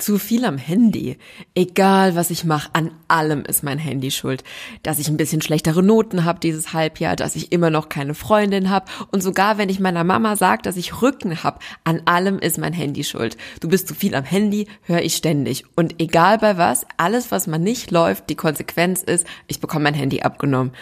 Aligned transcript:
Zu 0.00 0.18
viel 0.18 0.46
am 0.46 0.56
Handy. 0.56 1.18
Egal, 1.54 2.16
was 2.16 2.30
ich 2.30 2.44
mache, 2.44 2.70
an 2.72 2.90
allem 3.06 3.44
ist 3.44 3.62
mein 3.62 3.78
Handy 3.78 4.10
schuld. 4.10 4.44
Dass 4.82 4.98
ich 4.98 5.08
ein 5.08 5.18
bisschen 5.18 5.42
schlechtere 5.42 5.82
Noten 5.82 6.24
habe 6.24 6.40
dieses 6.40 6.72
Halbjahr, 6.72 7.16
dass 7.16 7.36
ich 7.36 7.52
immer 7.52 7.68
noch 7.68 7.90
keine 7.90 8.14
Freundin 8.14 8.70
habe 8.70 8.90
und 9.10 9.22
sogar 9.22 9.58
wenn 9.58 9.68
ich 9.68 9.78
meiner 9.78 10.02
Mama 10.02 10.36
sage, 10.36 10.62
dass 10.62 10.78
ich 10.78 11.02
Rücken 11.02 11.42
habe, 11.42 11.58
an 11.84 12.00
allem 12.06 12.38
ist 12.38 12.56
mein 12.56 12.72
Handy 12.72 13.04
schuld. 13.04 13.36
Du 13.60 13.68
bist 13.68 13.88
zu 13.88 13.94
viel 13.94 14.14
am 14.14 14.24
Handy, 14.24 14.68
höre 14.84 15.02
ich 15.02 15.16
ständig. 15.16 15.64
Und 15.76 16.00
egal 16.00 16.38
bei 16.38 16.56
was, 16.56 16.86
alles, 16.96 17.30
was 17.30 17.46
man 17.46 17.62
nicht 17.62 17.90
läuft, 17.90 18.30
die 18.30 18.36
Konsequenz 18.36 19.02
ist, 19.02 19.26
ich 19.48 19.60
bekomme 19.60 19.84
mein 19.84 19.94
Handy 19.94 20.22
abgenommen. 20.22 20.72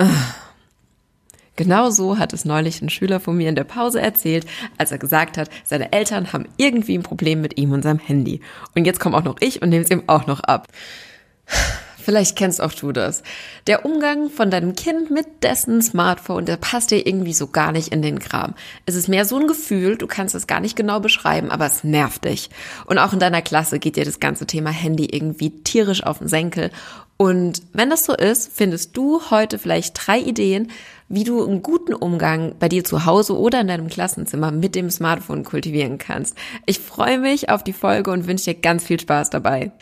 Ugh. 0.00 0.08
Genau 1.58 1.90
so 1.90 2.18
hat 2.18 2.32
es 2.32 2.44
neulich 2.44 2.80
ein 2.82 2.88
Schüler 2.88 3.18
von 3.18 3.36
mir 3.36 3.48
in 3.48 3.56
der 3.56 3.64
Pause 3.64 4.00
erzählt, 4.00 4.46
als 4.76 4.92
er 4.92 4.98
gesagt 4.98 5.36
hat, 5.36 5.50
seine 5.64 5.90
Eltern 5.92 6.32
haben 6.32 6.46
irgendwie 6.56 6.96
ein 6.96 7.02
Problem 7.02 7.40
mit 7.40 7.58
ihm 7.58 7.72
und 7.72 7.82
seinem 7.82 7.98
Handy. 7.98 8.42
Und 8.76 8.84
jetzt 8.84 9.00
komme 9.00 9.16
auch 9.16 9.24
noch 9.24 9.38
ich 9.40 9.60
und 9.60 9.70
nehme 9.70 9.82
es 9.82 9.90
ihm 9.90 10.04
auch 10.06 10.28
noch 10.28 10.38
ab. 10.38 10.68
Vielleicht 12.08 12.36
kennst 12.36 12.62
auch 12.62 12.72
du 12.72 12.90
das. 12.90 13.22
Der 13.66 13.84
Umgang 13.84 14.30
von 14.30 14.50
deinem 14.50 14.74
Kind 14.74 15.10
mit 15.10 15.26
dessen 15.42 15.82
Smartphone, 15.82 16.46
der 16.46 16.56
passt 16.56 16.90
dir 16.90 17.06
irgendwie 17.06 17.34
so 17.34 17.48
gar 17.48 17.70
nicht 17.70 17.88
in 17.88 18.00
den 18.00 18.18
Kram. 18.18 18.54
Es 18.86 18.94
ist 18.94 19.08
mehr 19.08 19.26
so 19.26 19.38
ein 19.38 19.46
Gefühl, 19.46 19.98
du 19.98 20.06
kannst 20.06 20.34
es 20.34 20.46
gar 20.46 20.60
nicht 20.60 20.74
genau 20.74 21.00
beschreiben, 21.00 21.50
aber 21.50 21.66
es 21.66 21.84
nervt 21.84 22.24
dich. 22.24 22.48
Und 22.86 22.96
auch 22.96 23.12
in 23.12 23.18
deiner 23.18 23.42
Klasse 23.42 23.78
geht 23.78 23.96
dir 23.96 24.06
das 24.06 24.20
ganze 24.20 24.46
Thema 24.46 24.70
Handy 24.70 25.04
irgendwie 25.04 25.50
tierisch 25.50 26.02
auf 26.02 26.20
den 26.20 26.28
Senkel. 26.28 26.70
Und 27.18 27.60
wenn 27.74 27.90
das 27.90 28.06
so 28.06 28.14
ist, 28.14 28.56
findest 28.56 28.96
du 28.96 29.20
heute 29.28 29.58
vielleicht 29.58 30.06
drei 30.06 30.18
Ideen, 30.18 30.70
wie 31.10 31.24
du 31.24 31.46
einen 31.46 31.62
guten 31.62 31.92
Umgang 31.92 32.54
bei 32.58 32.70
dir 32.70 32.84
zu 32.84 33.04
Hause 33.04 33.38
oder 33.38 33.60
in 33.60 33.68
deinem 33.68 33.88
Klassenzimmer 33.88 34.50
mit 34.50 34.74
dem 34.74 34.88
Smartphone 34.88 35.44
kultivieren 35.44 35.98
kannst. 35.98 36.38
Ich 36.64 36.78
freue 36.78 37.18
mich 37.18 37.50
auf 37.50 37.62
die 37.62 37.74
Folge 37.74 38.10
und 38.12 38.26
wünsche 38.26 38.54
dir 38.54 38.58
ganz 38.58 38.84
viel 38.84 38.98
Spaß 38.98 39.28
dabei. 39.28 39.72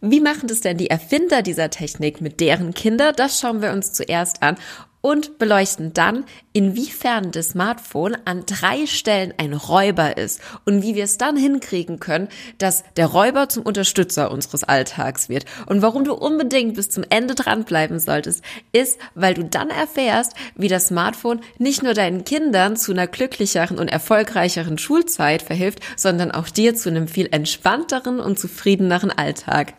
Wie 0.00 0.20
machen 0.20 0.46
das 0.46 0.60
denn 0.60 0.76
die 0.76 0.90
Erfinder 0.90 1.42
dieser 1.42 1.70
Technik 1.70 2.20
mit 2.20 2.38
deren 2.38 2.72
Kinder? 2.72 3.12
Das 3.12 3.40
schauen 3.40 3.62
wir 3.62 3.72
uns 3.72 3.92
zuerst 3.92 4.42
an 4.44 4.56
und 5.00 5.38
beleuchten 5.38 5.92
dann, 5.92 6.24
inwiefern 6.52 7.30
das 7.30 7.50
Smartphone 7.50 8.16
an 8.24 8.44
drei 8.46 8.86
Stellen 8.86 9.32
ein 9.38 9.52
Räuber 9.52 10.16
ist 10.16 10.40
und 10.66 10.82
wie 10.82 10.94
wir 10.94 11.04
es 11.04 11.18
dann 11.18 11.36
hinkriegen 11.36 12.00
können, 12.00 12.28
dass 12.58 12.84
der 12.96 13.06
Räuber 13.06 13.48
zum 13.48 13.62
Unterstützer 13.62 14.30
unseres 14.30 14.64
Alltags 14.64 15.28
wird. 15.28 15.44
Und 15.66 15.82
warum 15.82 16.04
du 16.04 16.14
unbedingt 16.14 16.74
bis 16.74 16.90
zum 16.90 17.04
Ende 17.08 17.34
dranbleiben 17.34 18.00
solltest, 18.00 18.44
ist, 18.72 18.98
weil 19.14 19.34
du 19.34 19.44
dann 19.44 19.70
erfährst, 19.70 20.34
wie 20.56 20.68
das 20.68 20.88
Smartphone 20.88 21.40
nicht 21.58 21.82
nur 21.82 21.94
deinen 21.94 22.24
Kindern 22.24 22.76
zu 22.76 22.92
einer 22.92 23.06
glücklicheren 23.06 23.78
und 23.78 23.88
erfolgreicheren 23.88 24.78
Schulzeit 24.78 25.42
verhilft, 25.42 25.80
sondern 25.96 26.32
auch 26.32 26.48
dir 26.48 26.74
zu 26.74 26.88
einem 26.88 27.08
viel 27.08 27.28
entspannteren 27.30 28.20
und 28.20 28.38
zufriedeneren 28.38 29.10
Alltag. 29.10 29.74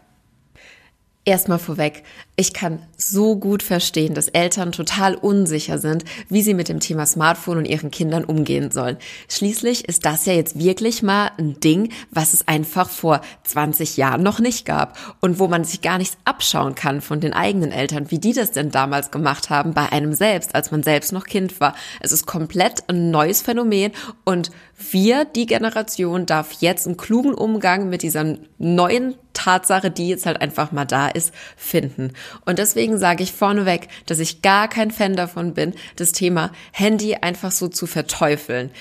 Erstmal 1.29 1.59
vorweg, 1.59 2.01
ich 2.39 2.53
kann 2.53 2.79
so 2.95 3.35
gut 3.35 3.61
verstehen, 3.61 4.13
dass 4.13 4.29
Eltern 4.29 4.71
total 4.71 5.15
unsicher 5.15 5.77
sind, 5.77 6.05
wie 6.29 6.41
sie 6.41 6.53
mit 6.53 6.69
dem 6.69 6.79
Thema 6.79 7.05
Smartphone 7.05 7.57
und 7.57 7.65
ihren 7.65 7.91
Kindern 7.91 8.23
umgehen 8.23 8.71
sollen. 8.71 8.95
Schließlich 9.27 9.89
ist 9.89 10.05
das 10.05 10.25
ja 10.25 10.31
jetzt 10.31 10.57
wirklich 10.57 11.03
mal 11.03 11.31
ein 11.37 11.59
Ding, 11.59 11.91
was 12.11 12.33
es 12.33 12.47
einfach 12.47 12.89
vor 12.89 13.19
20 13.43 13.97
Jahren 13.97 14.23
noch 14.23 14.39
nicht 14.39 14.65
gab 14.65 14.97
und 15.19 15.37
wo 15.37 15.49
man 15.49 15.65
sich 15.65 15.81
gar 15.81 15.97
nichts 15.97 16.17
abschauen 16.23 16.75
kann 16.75 17.01
von 17.01 17.19
den 17.19 17.33
eigenen 17.33 17.73
Eltern, 17.73 18.09
wie 18.09 18.19
die 18.19 18.31
das 18.31 18.51
denn 18.51 18.71
damals 18.71 19.11
gemacht 19.11 19.49
haben 19.49 19.73
bei 19.73 19.91
einem 19.91 20.13
selbst, 20.13 20.55
als 20.55 20.71
man 20.71 20.81
selbst 20.81 21.11
noch 21.11 21.25
Kind 21.25 21.59
war. 21.59 21.75
Es 21.99 22.13
ist 22.13 22.25
komplett 22.25 22.87
ein 22.87 23.11
neues 23.11 23.41
Phänomen 23.41 23.91
und 24.23 24.49
wir, 24.91 25.25
die 25.25 25.45
Generation, 25.45 26.25
darf 26.25 26.53
jetzt 26.61 26.87
einen 26.87 26.95
klugen 26.95 27.33
Umgang 27.33 27.89
mit 27.89 28.01
dieser 28.01 28.37
neuen 28.57 29.15
Tatsache, 29.33 29.91
die 29.91 30.09
jetzt 30.09 30.25
halt 30.25 30.41
einfach 30.41 30.71
mal 30.71 30.85
da 30.85 31.07
ist, 31.07 31.33
finden. 31.55 32.13
Und 32.45 32.59
deswegen 32.59 32.97
sage 32.97 33.23
ich 33.23 33.33
vorneweg, 33.33 33.87
dass 34.05 34.19
ich 34.19 34.41
gar 34.41 34.67
kein 34.67 34.91
Fan 34.91 35.15
davon 35.15 35.53
bin, 35.53 35.73
das 35.95 36.11
Thema 36.11 36.51
Handy 36.71 37.15
einfach 37.15 37.51
so 37.51 37.67
zu 37.67 37.87
verteufeln. 37.87 38.71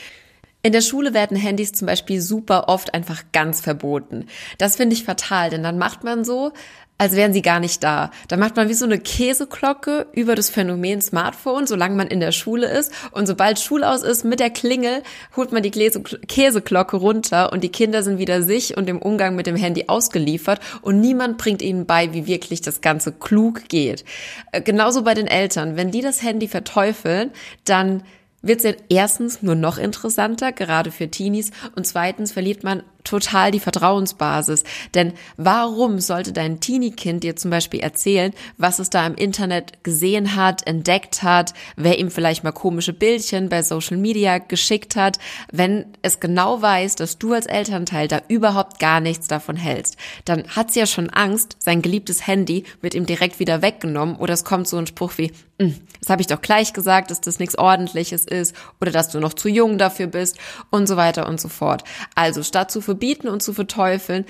In 0.62 0.72
der 0.72 0.80
Schule 0.80 1.14
werden 1.14 1.36
Handys 1.36 1.72
zum 1.72 1.86
Beispiel 1.86 2.20
super 2.20 2.69
oft 2.69 2.92
einfach 2.92 3.22
ganz 3.32 3.60
verboten. 3.60 4.26
Das 4.58 4.76
finde 4.76 4.94
ich 4.94 5.04
fatal, 5.04 5.50
denn 5.50 5.62
dann 5.62 5.78
macht 5.78 6.02
man 6.02 6.24
so, 6.24 6.52
als 6.98 7.14
wären 7.14 7.32
sie 7.32 7.42
gar 7.42 7.60
nicht 7.60 7.84
da. 7.84 8.10
Da 8.26 8.36
macht 8.36 8.56
man 8.56 8.69
wie 8.69 8.74
so 8.74 8.84
eine 8.84 8.98
Käseglocke 8.98 10.08
über 10.12 10.34
das 10.34 10.50
Phänomen 10.50 11.00
Smartphone, 11.00 11.69
solange 11.69 11.94
man 11.94 12.08
in 12.08 12.19
der 12.19 12.32
Schule 12.32 12.66
ist. 12.66 12.92
Und 13.12 13.26
sobald 13.26 13.60
Schulaus 13.60 14.02
ist, 14.02 14.24
mit 14.24 14.41
der 14.41 14.50
Klingel, 14.50 15.04
holt 15.36 15.52
man 15.52 15.62
die 15.62 15.70
Käseglocke 15.70 16.96
runter 16.96 17.52
und 17.52 17.62
die 17.62 17.69
Kinder 17.69 18.02
sind 18.02 18.19
wieder 18.19 18.42
sich 18.42 18.76
und 18.76 18.88
dem 18.88 19.00
Umgang 19.00 19.36
mit 19.36 19.46
dem 19.46 19.54
Handy 19.54 19.84
ausgeliefert 19.86 20.60
und 20.82 21.00
niemand 21.00 21.38
bringt 21.38 21.62
ihnen 21.62 21.86
bei, 21.86 22.12
wie 22.12 22.26
wirklich 22.26 22.62
das 22.62 22.80
Ganze 22.80 23.12
klug 23.12 23.69
geht. 23.69 24.04
Äh, 24.50 24.60
genauso 24.60 25.04
bei 25.04 25.14
den 25.14 25.28
Eltern. 25.28 25.76
Wenn 25.76 25.92
die 25.92 26.02
das 26.02 26.22
Handy 26.22 26.48
verteufeln, 26.48 27.30
dann 27.64 28.02
wird 28.43 28.65
es 28.65 28.76
erstens 28.88 29.43
nur 29.43 29.54
noch 29.54 29.78
interessanter, 29.78 30.53
gerade 30.53 30.91
für 30.91 31.09
Teenies, 31.09 31.50
und 31.75 31.87
zweitens 31.87 32.32
verliert 32.32 32.65
man 32.65 32.82
total 33.08 33.50
die 33.50 33.60
Vertrauensbasis. 33.60 34.64
Denn 34.94 35.12
warum 35.36 35.98
sollte 36.00 36.32
dein 36.32 36.60
Teenie-Kind 36.60 37.24
dir 37.24 37.36
zum 37.36 37.50
Beispiel 37.50 37.80
erzählen, 37.80 38.32
was 38.56 38.78
es 38.78 38.91
da 38.91 39.06
im 39.06 39.14
Internet 39.14 39.82
gesehen 39.82 40.36
hat, 40.36 40.66
entdeckt 40.66 41.22
hat, 41.22 41.54
wer 41.76 41.98
ihm 41.98 42.10
vielleicht 42.10 42.44
mal 42.44 42.52
komische 42.52 42.92
Bildchen 42.92 43.48
bei 43.48 43.62
Social 43.62 43.96
Media 43.96 44.38
geschickt 44.38 44.96
hat, 44.96 45.19
wenn 45.50 45.86
es 46.02 46.20
genau 46.20 46.60
weiß, 46.60 46.96
dass 46.96 47.19
du 47.19 47.32
als 47.32 47.46
Elternteil 47.46 48.08
da 48.08 48.20
überhaupt 48.28 48.78
gar 48.78 49.00
nichts 49.00 49.26
davon 49.26 49.56
hältst? 49.56 49.96
Dann 50.25 50.46
hat 50.48 50.72
sie 50.72 50.80
ja 50.80 50.86
schon 50.86 51.10
Angst, 51.10 51.56
sein 51.58 51.82
geliebtes 51.82 52.26
Handy 52.26 52.64
wird 52.80 52.94
ihm 52.94 53.06
direkt 53.06 53.38
wieder 53.38 53.62
weggenommen 53.62 54.16
oder 54.16 54.34
es 54.34 54.44
kommt 54.44 54.69
so 54.69 54.76
ein 54.76 54.86
Spruch 54.86 55.12
wie, 55.16 55.32
hm, 55.60 55.75
das 56.00 56.10
habe 56.10 56.20
ich 56.20 56.28
doch 56.28 56.40
gleich 56.40 56.72
gesagt, 56.72 57.10
dass 57.10 57.20
das 57.20 57.38
nichts 57.38 57.58
Ordentliches 57.58 58.25
ist 58.25 58.54
oder 58.80 58.90
dass 58.90 59.10
du 59.10 59.19
noch 59.19 59.34
zu 59.34 59.48
jung 59.48 59.78
dafür 59.78 60.06
bist 60.06 60.38
und 60.70 60.86
so 60.86 60.96
weiter 60.96 61.26
und 61.26 61.40
so 61.40 61.48
fort. 61.48 61.84
Also 62.14 62.42
statt 62.42 62.70
zu 62.70 62.80
verbieten 62.98 63.28
und 63.28 63.42
zu 63.42 63.53
verteufeln, 63.53 64.25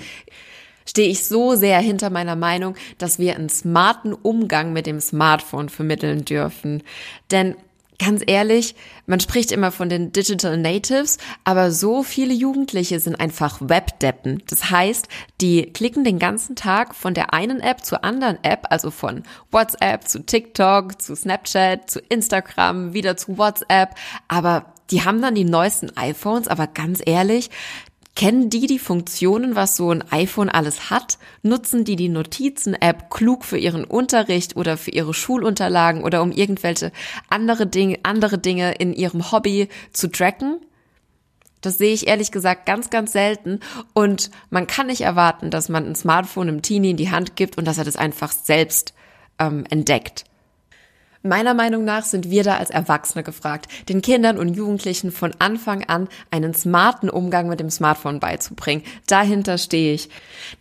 stehe 0.85 1.09
ich 1.09 1.25
so 1.25 1.55
sehr 1.55 1.79
hinter 1.79 2.11
meiner 2.11 2.35
Meinung, 2.35 2.75
dass 2.99 3.17
wir 3.17 3.35
einen 3.35 3.49
smarten 3.49 4.13
Umgang 4.13 4.73
mit 4.73 4.85
dem 4.85 4.99
Smartphone 4.99 5.69
vermitteln 5.69 6.23
dürfen. 6.23 6.83
Denn 7.31 7.55
ganz 7.97 8.21
ehrlich, 8.25 8.75
man 9.07 9.19
spricht 9.19 9.51
immer 9.51 9.71
von 9.71 9.89
den 9.89 10.11
Digital 10.11 10.57
Natives, 10.57 11.17
aber 11.43 11.71
so 11.71 12.03
viele 12.03 12.33
Jugendliche 12.33 12.99
sind 12.99 13.19
einfach 13.19 13.59
Webdeppen. 13.59 14.43
Das 14.47 14.69
heißt, 14.69 15.07
die 15.41 15.63
klicken 15.73 16.03
den 16.03 16.19
ganzen 16.19 16.55
Tag 16.55 16.95
von 16.95 17.15
der 17.15 17.33
einen 17.33 17.59
App 17.59 17.83
zur 17.83 18.03
anderen 18.03 18.37
App, 18.43 18.67
also 18.69 18.91
von 18.91 19.23
WhatsApp 19.51 20.07
zu 20.07 20.25
TikTok, 20.25 21.01
zu 21.01 21.15
Snapchat, 21.15 21.89
zu 21.89 21.99
Instagram, 22.07 22.93
wieder 22.93 23.17
zu 23.17 23.37
WhatsApp, 23.37 23.95
aber 24.27 24.73
die 24.91 25.03
haben 25.03 25.21
dann 25.21 25.35
die 25.35 25.45
neuesten 25.45 25.95
iPhones, 25.95 26.47
aber 26.47 26.67
ganz 26.67 27.01
ehrlich, 27.05 27.49
Kennen 28.19 28.49
die 28.49 28.67
die 28.67 28.79
Funktionen, 28.79 29.55
was 29.55 29.77
so 29.77 29.91
ein 29.91 30.03
iPhone 30.11 30.49
alles 30.49 30.89
hat? 30.89 31.17
Nutzen 31.41 31.85
die 31.85 31.95
die 31.95 32.09
Notizen-App 32.09 33.09
klug 33.09 33.45
für 33.45 33.57
ihren 33.57 33.85
Unterricht 33.85 34.57
oder 34.57 34.75
für 34.75 34.91
ihre 34.91 35.13
Schulunterlagen 35.13 36.03
oder 36.03 36.21
um 36.21 36.33
irgendwelche 36.33 36.91
andere 37.29 37.65
Dinge, 37.65 37.97
andere 38.03 38.37
Dinge 38.37 38.73
in 38.73 38.91
ihrem 38.91 39.31
Hobby 39.31 39.69
zu 39.93 40.11
tracken? 40.11 40.59
Das 41.61 41.77
sehe 41.77 41.93
ich 41.93 42.09
ehrlich 42.09 42.33
gesagt 42.33 42.65
ganz, 42.65 42.89
ganz 42.89 43.13
selten. 43.13 43.61
Und 43.93 44.31
man 44.49 44.67
kann 44.67 44.87
nicht 44.87 44.99
erwarten, 44.99 45.49
dass 45.49 45.69
man 45.69 45.85
ein 45.85 45.95
Smartphone 45.95 46.49
im 46.49 46.61
Teenie 46.61 46.91
in 46.91 46.97
die 46.97 47.11
Hand 47.11 47.37
gibt 47.37 47.57
und 47.57 47.63
dass 47.63 47.77
er 47.77 47.85
das 47.85 47.95
einfach 47.95 48.33
selbst 48.33 48.93
ähm, 49.39 49.63
entdeckt. 49.69 50.25
Meiner 51.21 51.53
Meinung 51.53 51.83
nach 51.83 52.05
sind 52.05 52.29
wir 52.29 52.43
da 52.43 52.55
als 52.55 52.69
Erwachsene 52.69 53.23
gefragt, 53.23 53.67
den 53.89 54.01
Kindern 54.01 54.37
und 54.37 54.53
Jugendlichen 54.53 55.11
von 55.11 55.33
Anfang 55.39 55.83
an 55.83 56.07
einen 56.31 56.53
smarten 56.53 57.09
Umgang 57.09 57.49
mit 57.49 57.59
dem 57.59 57.69
Smartphone 57.69 58.21
beizubringen. 58.21 58.83
Dahinter 59.05 59.57
stehe 59.57 59.93
ich. 59.93 60.09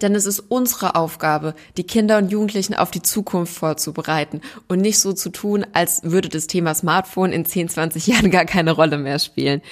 Denn 0.02 0.16
es 0.16 0.26
ist 0.26 0.40
unsere 0.40 0.96
Aufgabe, 0.96 1.54
die 1.76 1.84
Kinder 1.84 2.18
und 2.18 2.32
Jugendlichen 2.32 2.74
auf 2.74 2.90
die 2.90 3.02
Zukunft 3.02 3.54
vorzubereiten 3.54 4.40
und 4.66 4.80
nicht 4.80 4.98
so 4.98 5.12
zu 5.12 5.30
tun, 5.30 5.64
als 5.74 6.02
würde 6.02 6.28
das 6.28 6.48
Thema 6.48 6.74
Smartphone 6.74 7.30
in 7.30 7.44
10, 7.44 7.68
20 7.68 8.06
Jahren 8.08 8.32
gar 8.32 8.44
keine 8.44 8.72
Rolle 8.72 8.98
mehr 8.98 9.20
spielen. 9.20 9.62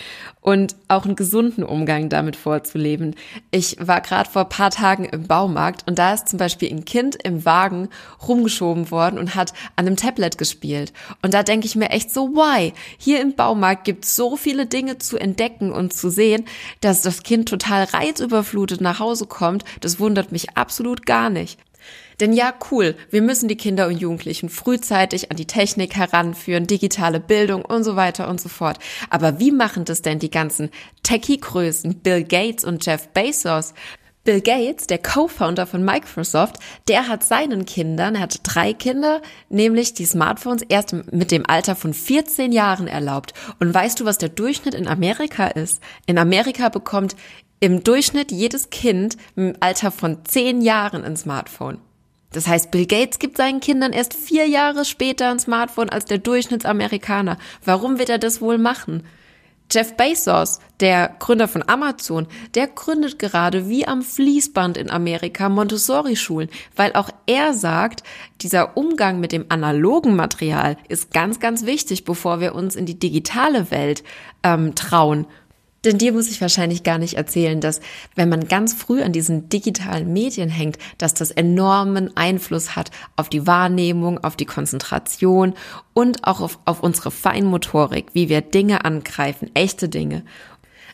Und 0.47 0.77
auch 0.87 1.05
einen 1.05 1.17
gesunden 1.17 1.65
Umgang 1.65 2.09
damit 2.09 2.37
vorzuleben. 2.37 3.17
Ich 3.51 3.79
war 3.81 4.01
gerade 4.01 4.31
vor 4.31 4.45
paar 4.45 4.71
Tagen 4.71 5.05
im 5.05 5.27
Baumarkt 5.27 5.83
und 5.89 5.99
da 5.99 6.15
ist 6.15 6.29
zum 6.29 6.39
Beispiel 6.39 6.71
ein 6.71 6.85
Kind 6.85 7.17
im 7.17 7.45
Wagen 7.45 7.89
rumgeschoben 8.29 8.93
worden 8.93 9.19
und 9.19 9.35
hat 9.35 9.53
an 9.75 9.89
einem 9.89 9.97
Tablet 9.97 10.39
gespielt. 10.39 10.93
Und 11.21 11.35
da 11.35 11.43
denke 11.43 11.67
ich 11.67 11.75
mir 11.75 11.91
echt 11.91 12.15
so, 12.15 12.29
why? 12.29 12.73
Hier 12.97 13.23
im 13.23 13.35
Baumarkt 13.35 13.83
gibt 13.83 14.05
es 14.05 14.15
so 14.15 14.37
viele 14.37 14.67
Dinge 14.67 14.99
zu 14.99 15.19
entdecken 15.19 15.73
und 15.73 15.93
zu 15.93 16.11
sehen, 16.11 16.45
dass 16.81 17.03
das 17.03 17.25
Kind 17.25 17.49
total 17.49 17.83
reizüberflutet 17.83 18.81
nach 18.81 19.01
Hause 19.01 19.27
kommt. 19.27 19.65
Das 19.81 19.99
wundert 19.99 20.31
mich 20.31 20.57
absolut 20.57 21.07
gar 21.07 21.29
nicht. 21.29 21.59
Denn 22.21 22.33
ja, 22.33 22.55
cool, 22.71 22.95
wir 23.11 23.23
müssen 23.23 23.49
die 23.49 23.57
Kinder 23.57 23.89
und 23.89 23.99
Jugendlichen 23.99 24.49
frühzeitig 24.49 25.31
an 25.31 25.37
die 25.37 25.47
Technik 25.47 25.97
heranführen, 25.97 26.67
digitale 26.67 27.21
Bildung 27.21 27.65
und 27.65 27.85
so 27.85 27.97
weiter 27.97 28.29
und 28.29 28.41
so 28.41 28.49
fort. 28.49 28.79
Aber 29.11 29.39
wie 29.39 29.53
machen 29.53 29.85
das 29.85 30.03
denn 30.03 30.19
die 30.19 30.31
ganzen 30.31 30.71
Techie-Größen, 31.03 31.97
Bill 31.97 32.25
Gates 32.25 32.65
und 32.65 32.85
Jeff 32.85 33.09
Bezos? 33.09 33.75
Bill 34.25 34.41
Gates, 34.41 34.89
der 34.89 34.99
Co-Founder 34.99 35.67
von 35.67 35.85
Microsoft, 35.85 36.57
der 36.89 37.07
hat 37.07 37.23
seinen 37.23 37.65
Kindern, 37.65 38.17
er 38.17 38.23
hat 38.23 38.41
drei 38.43 38.73
Kinder, 38.73 39.23
nämlich 39.49 39.95
die 39.95 40.05
Smartphones 40.05 40.63
erst 40.69 40.93
mit 41.13 41.31
dem 41.31 41.47
Alter 41.47 41.77
von 41.77 41.95
14 41.95 42.51
Jahren 42.51 42.89
erlaubt. 42.89 43.35
Und 43.61 43.73
weißt 43.73 44.01
du, 44.01 44.05
was 44.05 44.19
der 44.19 44.29
Durchschnitt 44.29 44.75
in 44.75 44.89
Amerika 44.89 45.47
ist? 45.47 45.81
In 46.07 46.19
Amerika 46.19 46.71
bekommt 46.71 47.15
im 47.61 47.85
Durchschnitt 47.85 48.33
jedes 48.33 48.71
Kind 48.71 49.17
im 49.37 49.55
Alter 49.61 49.93
von 49.93 50.25
10 50.25 50.61
Jahren 50.61 51.05
ein 51.05 51.17
Smartphone. 51.17 51.79
Das 52.33 52.47
heißt, 52.47 52.71
Bill 52.71 52.87
Gates 52.87 53.19
gibt 53.19 53.37
seinen 53.37 53.61
Kindern 53.61 53.93
erst 53.93 54.15
vier 54.15 54.47
Jahre 54.47 54.85
später 54.85 55.31
ein 55.31 55.39
Smartphone 55.39 55.89
als 55.89 56.05
der 56.05 56.19
Durchschnittsamerikaner. 56.19 57.39
Warum 57.65 57.99
wird 57.99 58.11
er 58.11 58.19
das 58.19 58.41
wohl 58.41 58.59
machen? 58.59 59.05
Jeff 59.71 59.97
Bezos, 59.97 60.61
der 60.79 61.17
Gründer 61.19 61.49
von 61.49 61.65
Amazon, 61.67 62.29
der 62.55 62.69
gründet 62.69 63.19
gerade 63.19 63.69
wie 63.69 63.87
am 63.87 64.03
Fließband 64.03 64.77
in 64.77 64.91
Amerika 64.91 65.49
Montessori-Schulen, 65.49 66.51
weil 66.77 66.93
auch 66.93 67.11
er 67.27 67.53
sagt, 67.53 68.05
dieser 68.43 68.77
Umgang 68.77 69.19
mit 69.19 69.33
dem 69.33 69.47
analogen 69.49 70.15
Material 70.15 70.77
ist 70.89 71.13
ganz, 71.13 71.41
ganz 71.41 71.67
wichtig, 71.67 72.05
bevor 72.05 72.39
wir 72.39 72.55
uns 72.55 72.77
in 72.77 72.87
die 72.87 72.99
digitale 72.99 73.71
Welt 73.73 74.05
ähm, 74.45 74.77
trauen. 74.77 75.27
Denn 75.87 75.99
dir 75.99 76.13
muss 76.13 76.29
ich 76.29 76.41
wahrscheinlich 76.41 76.83
gar 76.83 76.99
nicht 76.99 77.15
erzählen, 77.15 77.61
dass 77.61 77.81
wenn 78.17 78.29
man 78.29 78.49
ganz 78.49 78.75
früh 78.75 79.03
an 79.03 79.13
diesen 79.13 79.49
digitalen 79.49 80.13
Medien 80.13 80.49
hängt, 80.49 80.79
dass 80.99 81.15
das 81.15 81.31
enormen 81.31 82.17
Einfluss 82.17 82.75
hat 82.75 82.91
auf 83.15 83.29
die 83.29 83.47
Wahrnehmung, 83.47 84.23
auf 84.23 84.35
die 84.35 84.47
Konzentration 84.47 85.55
und 85.95 86.27
auch 86.27 86.41
auf, 86.41 86.59
auf 86.65 86.83
unsere 86.83 87.13
Feinmotorik, 87.13 88.07
wie 88.15 88.29
wir 88.29 88.41
Dinge 88.41 88.85
angreifen, 88.85 89.49
echte 89.55 89.89
Dinge. 89.89 90.25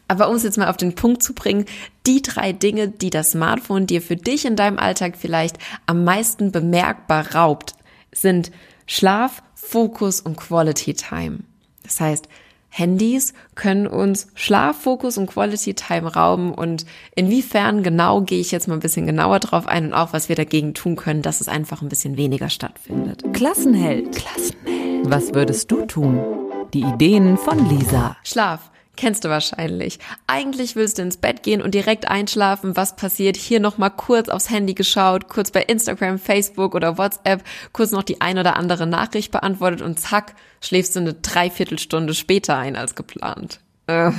Aber 0.08 0.28
um 0.28 0.36
es 0.36 0.42
jetzt 0.42 0.58
mal 0.58 0.68
auf 0.68 0.76
den 0.76 0.94
Punkt 0.94 1.22
zu 1.22 1.32
bringen, 1.32 1.64
die 2.06 2.20
drei 2.20 2.52
Dinge, 2.52 2.88
die 2.88 3.08
das 3.08 3.30
Smartphone 3.30 3.86
dir 3.86 4.02
für 4.02 4.16
dich 4.16 4.44
in 4.44 4.56
deinem 4.56 4.78
Alltag 4.78 5.14
vielleicht 5.16 5.56
am 5.86 6.04
meisten 6.04 6.52
bemerkbar 6.52 7.34
raubt, 7.34 7.76
sind 8.12 8.52
Schlaf, 8.86 9.42
Fokus 9.54 10.20
und 10.20 10.36
Quality 10.36 10.92
Time. 10.92 11.38
Das 11.82 11.98
heißt, 11.98 12.28
Handys 12.74 13.34
können 13.54 13.86
uns 13.86 14.28
Schlaf, 14.34 14.80
Fokus 14.80 15.18
und 15.18 15.26
Quality 15.26 15.74
Time 15.74 16.10
rauben 16.14 16.54
und 16.54 16.86
inwiefern 17.14 17.82
genau 17.82 18.22
gehe 18.22 18.40
ich 18.40 18.50
jetzt 18.50 18.66
mal 18.66 18.74
ein 18.74 18.80
bisschen 18.80 19.06
genauer 19.06 19.40
drauf 19.40 19.66
ein 19.66 19.86
und 19.86 19.92
auch 19.92 20.14
was 20.14 20.30
wir 20.30 20.36
dagegen 20.36 20.72
tun 20.72 20.96
können, 20.96 21.20
dass 21.20 21.42
es 21.42 21.48
einfach 21.48 21.82
ein 21.82 21.90
bisschen 21.90 22.16
weniger 22.16 22.48
stattfindet. 22.48 23.22
Klassenheld. 23.34 24.12
Klassenheld. 24.12 25.10
Was 25.10 25.34
würdest 25.34 25.70
du 25.70 25.84
tun? 25.84 26.18
Die 26.72 26.80
Ideen 26.80 27.36
von 27.36 27.68
Lisa. 27.68 28.16
Schlaf. 28.24 28.71
Kennst 28.96 29.24
du 29.24 29.30
wahrscheinlich. 29.30 29.98
Eigentlich 30.26 30.76
willst 30.76 30.98
du 30.98 31.02
ins 31.02 31.16
Bett 31.16 31.42
gehen 31.42 31.62
und 31.62 31.74
direkt 31.74 32.08
einschlafen. 32.08 32.76
Was 32.76 32.94
passiert? 32.94 33.36
Hier 33.36 33.58
nochmal 33.58 33.90
kurz 33.90 34.28
aufs 34.28 34.50
Handy 34.50 34.74
geschaut, 34.74 35.28
kurz 35.28 35.50
bei 35.50 35.62
Instagram, 35.62 36.18
Facebook 36.18 36.74
oder 36.74 36.98
WhatsApp, 36.98 37.42
kurz 37.72 37.90
noch 37.90 38.02
die 38.02 38.20
ein 38.20 38.38
oder 38.38 38.56
andere 38.56 38.86
Nachricht 38.86 39.32
beantwortet 39.32 39.80
und 39.80 39.98
zack, 39.98 40.34
schläfst 40.60 40.94
du 40.94 41.00
eine 41.00 41.14
Dreiviertelstunde 41.14 42.14
später 42.14 42.56
ein 42.58 42.76
als 42.76 42.94
geplant. 42.94 43.60
Ugh. 43.90 44.12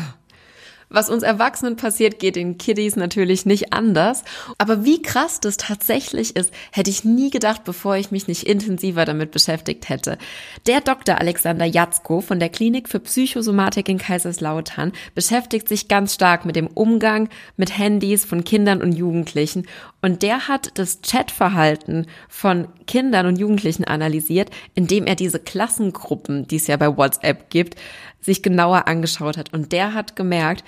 Was 0.94 1.10
uns 1.10 1.24
Erwachsenen 1.24 1.76
passiert, 1.76 2.20
geht 2.20 2.36
den 2.36 2.60
Kiddies 2.60 2.96
natürlich 2.96 3.48
nicht 3.48 3.74
anders. 3.74 4.24
Aber 4.60 4.86
wie 4.86 5.02
krass 5.02 5.40
das 5.40 5.58
tatsächlich 5.58 6.36
ist, 6.36 6.54
hätte 6.72 6.92
ich 6.92 7.04
nie 7.04 7.32
gedacht, 7.32 7.64
bevor 7.64 7.96
ich 7.96 8.12
mich 8.12 8.28
nicht 8.28 8.44
intensiver 8.44 9.04
damit 9.04 9.32
beschäftigt 9.32 9.90
hätte. 9.90 10.20
Der 10.68 10.82
Dr. 10.82 11.20
Alexander 11.20 11.66
Jatzko 11.66 12.22
von 12.22 12.40
der 12.40 12.50
Klinik 12.50 12.88
für 12.88 13.00
Psychosomatik 13.00 13.90
in 13.90 13.98
Kaiserslautern 13.98 14.94
beschäftigt 15.16 15.68
sich 15.68 15.88
ganz 15.88 16.14
stark 16.14 16.46
mit 16.46 16.56
dem 16.56 16.68
Umgang 16.68 17.28
mit 17.58 17.76
Handys 17.76 18.24
von 18.24 18.44
Kindern 18.44 18.84
und 18.84 18.92
Jugendlichen. 18.92 19.66
Und 20.04 20.22
der 20.22 20.50
hat 20.50 20.78
das 20.78 21.00
Chatverhalten 21.02 22.08
von 22.28 22.68
Kindern 22.88 23.26
und 23.26 23.40
Jugendlichen 23.40 23.86
analysiert, 23.86 24.50
indem 24.76 25.06
er 25.06 25.16
diese 25.16 25.40
Klassengruppen, 25.40 26.46
die 26.46 26.58
es 26.58 26.68
ja 26.68 26.76
bei 26.76 26.98
WhatsApp 26.98 27.50
gibt, 27.50 27.80
sich 28.20 28.44
genauer 28.44 28.90
angeschaut 28.90 29.38
hat. 29.38 29.54
Und 29.54 29.72
der 29.72 29.94
hat 29.94 30.18
gemerkt, 30.18 30.66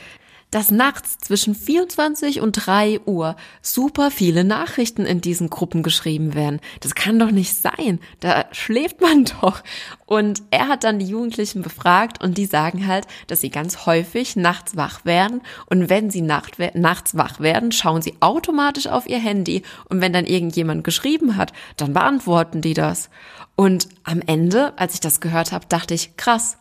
dass 0.55 0.71
nachts 0.71 1.17
zwischen 1.17 1.53
24 1.53 2.39
und 2.39 2.53
3 2.53 3.01
Uhr 3.01 3.35
super 3.61 4.09
viele 4.09 4.45
Nachrichten 4.45 5.05
in 5.05 5.19
diesen 5.19 5.49
Gruppen 5.49 5.83
geschrieben 5.83 6.33
werden. 6.33 6.61
Das 6.79 6.95
kann 6.95 7.19
doch 7.19 7.31
nicht 7.31 7.57
sein. 7.57 7.99
Da 8.21 8.45
schläft 8.53 9.01
man 9.01 9.25
doch. 9.41 9.63
Und 10.05 10.43
er 10.51 10.69
hat 10.69 10.85
dann 10.85 10.99
die 10.99 11.07
Jugendlichen 11.07 11.61
befragt 11.61 12.23
und 12.23 12.37
die 12.37 12.45
sagen 12.45 12.87
halt, 12.87 13.05
dass 13.27 13.41
sie 13.41 13.49
ganz 13.49 13.85
häufig 13.85 14.37
nachts 14.37 14.77
wach 14.77 15.03
werden. 15.03 15.41
Und 15.65 15.89
wenn 15.89 16.09
sie 16.09 16.21
nacht, 16.21 16.53
nachts 16.73 17.17
wach 17.17 17.41
werden, 17.41 17.73
schauen 17.73 18.01
sie 18.01 18.15
automatisch 18.21 18.87
auf 18.87 19.09
ihr 19.09 19.19
Handy. 19.19 19.61
Und 19.89 19.99
wenn 19.99 20.13
dann 20.13 20.25
irgendjemand 20.25 20.85
geschrieben 20.85 21.35
hat, 21.35 21.51
dann 21.75 21.91
beantworten 21.91 22.61
die 22.61 22.73
das. 22.73 23.09
Und 23.57 23.89
am 24.05 24.21
Ende, 24.25 24.71
als 24.77 24.93
ich 24.93 25.01
das 25.01 25.19
gehört 25.19 25.51
habe, 25.51 25.65
dachte 25.67 25.93
ich, 25.93 26.15
krass, 26.15 26.59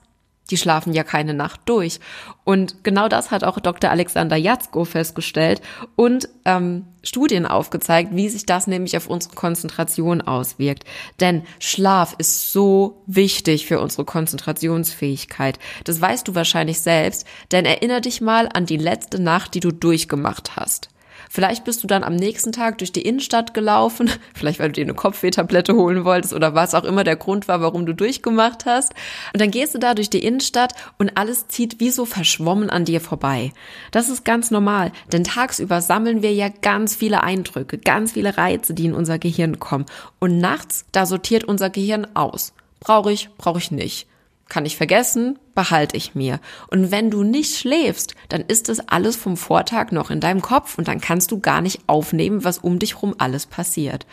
die 0.50 0.56
schlafen 0.56 0.92
ja 0.92 1.04
keine 1.04 1.34
Nacht 1.34 1.60
durch. 1.64 2.00
Und 2.44 2.84
genau 2.84 3.08
das 3.08 3.30
hat 3.30 3.44
auch 3.44 3.58
Dr. 3.58 3.90
Alexander 3.90 4.36
Jatzko 4.36 4.84
festgestellt 4.84 5.62
und 5.96 6.28
ähm, 6.44 6.84
Studien 7.02 7.46
aufgezeigt, 7.46 8.10
wie 8.12 8.28
sich 8.28 8.44
das 8.44 8.66
nämlich 8.66 8.96
auf 8.96 9.08
unsere 9.08 9.34
Konzentration 9.34 10.20
auswirkt. 10.20 10.84
Denn 11.20 11.42
Schlaf 11.58 12.14
ist 12.18 12.52
so 12.52 13.02
wichtig 13.06 13.66
für 13.66 13.80
unsere 13.80 14.04
Konzentrationsfähigkeit. 14.04 15.58
Das 15.84 16.00
weißt 16.00 16.28
du 16.28 16.34
wahrscheinlich 16.34 16.80
selbst, 16.80 17.26
denn 17.50 17.64
erinnere 17.64 18.02
dich 18.02 18.20
mal 18.20 18.48
an 18.52 18.66
die 18.66 18.76
letzte 18.76 19.20
Nacht, 19.20 19.54
die 19.54 19.60
du 19.60 19.70
durchgemacht 19.70 20.56
hast. 20.56 20.90
Vielleicht 21.30 21.64
bist 21.64 21.82
du 21.82 21.86
dann 21.86 22.04
am 22.04 22.14
nächsten 22.14 22.52
Tag 22.52 22.78
durch 22.78 22.92
die 22.92 23.02
Innenstadt 23.02 23.54
gelaufen, 23.54 24.10
vielleicht 24.34 24.58
weil 24.58 24.68
du 24.68 24.74
dir 24.74 24.84
eine 24.84 24.94
Kopfwehtablette 24.94 25.74
holen 25.74 26.04
wolltest 26.04 26.32
oder 26.32 26.54
was 26.54 26.74
auch 26.74 26.84
immer 26.84 27.04
der 27.04 27.16
Grund 27.16 27.48
war, 27.48 27.60
warum 27.60 27.86
du 27.86 27.94
durchgemacht 27.94 28.66
hast. 28.66 28.94
Und 29.32 29.40
dann 29.40 29.50
gehst 29.50 29.74
du 29.74 29.78
da 29.78 29.94
durch 29.94 30.10
die 30.10 30.24
Innenstadt 30.24 30.74
und 30.98 31.16
alles 31.16 31.48
zieht 31.48 31.80
wie 31.80 31.90
so 31.90 32.04
verschwommen 32.04 32.70
an 32.70 32.84
dir 32.84 33.00
vorbei. 33.00 33.52
Das 33.90 34.08
ist 34.08 34.24
ganz 34.24 34.50
normal, 34.50 34.92
denn 35.12 35.24
tagsüber 35.24 35.80
sammeln 35.80 36.22
wir 36.22 36.32
ja 36.32 36.48
ganz 36.48 36.94
viele 36.94 37.22
Eindrücke, 37.22 37.78
ganz 37.78 38.12
viele 38.12 38.36
Reize, 38.36 38.74
die 38.74 38.86
in 38.86 38.94
unser 38.94 39.18
Gehirn 39.18 39.58
kommen. 39.58 39.86
Und 40.18 40.38
nachts, 40.38 40.84
da 40.92 41.06
sortiert 41.06 41.44
unser 41.44 41.70
Gehirn 41.70 42.06
aus. 42.14 42.52
Brauche 42.80 43.12
ich, 43.12 43.30
brauche 43.38 43.58
ich 43.58 43.70
nicht. 43.70 44.06
Kann 44.48 44.66
ich 44.66 44.76
vergessen, 44.76 45.38
behalte 45.54 45.96
ich 45.96 46.14
mir. 46.14 46.40
Und 46.68 46.90
wenn 46.90 47.10
du 47.10 47.22
nicht 47.22 47.56
schläfst, 47.56 48.14
dann 48.28 48.42
ist 48.42 48.68
das 48.68 48.88
alles 48.88 49.16
vom 49.16 49.36
Vortag 49.36 49.92
noch 49.92 50.10
in 50.10 50.20
deinem 50.20 50.42
Kopf 50.42 50.78
und 50.78 50.88
dann 50.88 51.00
kannst 51.00 51.30
du 51.30 51.40
gar 51.40 51.60
nicht 51.60 51.80
aufnehmen, 51.86 52.44
was 52.44 52.58
um 52.58 52.78
dich 52.78 53.02
rum 53.02 53.14
alles 53.18 53.46
passiert. 53.46 54.06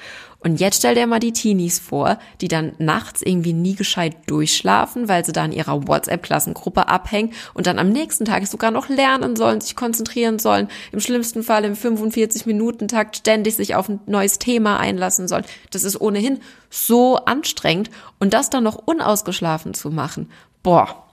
Und 0.43 0.59
jetzt 0.59 0.77
stell 0.77 0.95
dir 0.95 1.05
mal 1.05 1.19
die 1.19 1.33
Teenies 1.33 1.77
vor, 1.77 2.17
die 2.41 2.47
dann 2.47 2.73
nachts 2.79 3.21
irgendwie 3.21 3.53
nie 3.53 3.75
gescheit 3.75 4.17
durchschlafen, 4.25 5.07
weil 5.07 5.23
sie 5.23 5.33
da 5.33 5.45
in 5.45 5.51
ihrer 5.51 5.87
WhatsApp-Klassengruppe 5.87 6.87
abhängen 6.87 7.33
und 7.53 7.67
dann 7.67 7.77
am 7.77 7.89
nächsten 7.89 8.25
Tag 8.25 8.47
sogar 8.47 8.71
noch 8.71 8.89
lernen 8.89 9.35
sollen, 9.35 9.61
sich 9.61 9.75
konzentrieren 9.75 10.39
sollen, 10.39 10.67
im 10.91 10.99
schlimmsten 10.99 11.43
Fall 11.43 11.63
im 11.63 11.75
45-Minuten-Takt 11.75 13.17
ständig 13.17 13.55
sich 13.55 13.75
auf 13.75 13.87
ein 13.87 13.99
neues 14.07 14.39
Thema 14.39 14.79
einlassen 14.79 15.27
sollen. 15.27 15.45
Das 15.69 15.83
ist 15.83 16.01
ohnehin 16.01 16.39
so 16.71 17.17
anstrengend 17.17 17.91
und 18.19 18.33
das 18.33 18.49
dann 18.49 18.63
noch 18.63 18.77
unausgeschlafen 18.77 19.75
zu 19.75 19.91
machen. 19.91 20.31
Boah, 20.63 21.10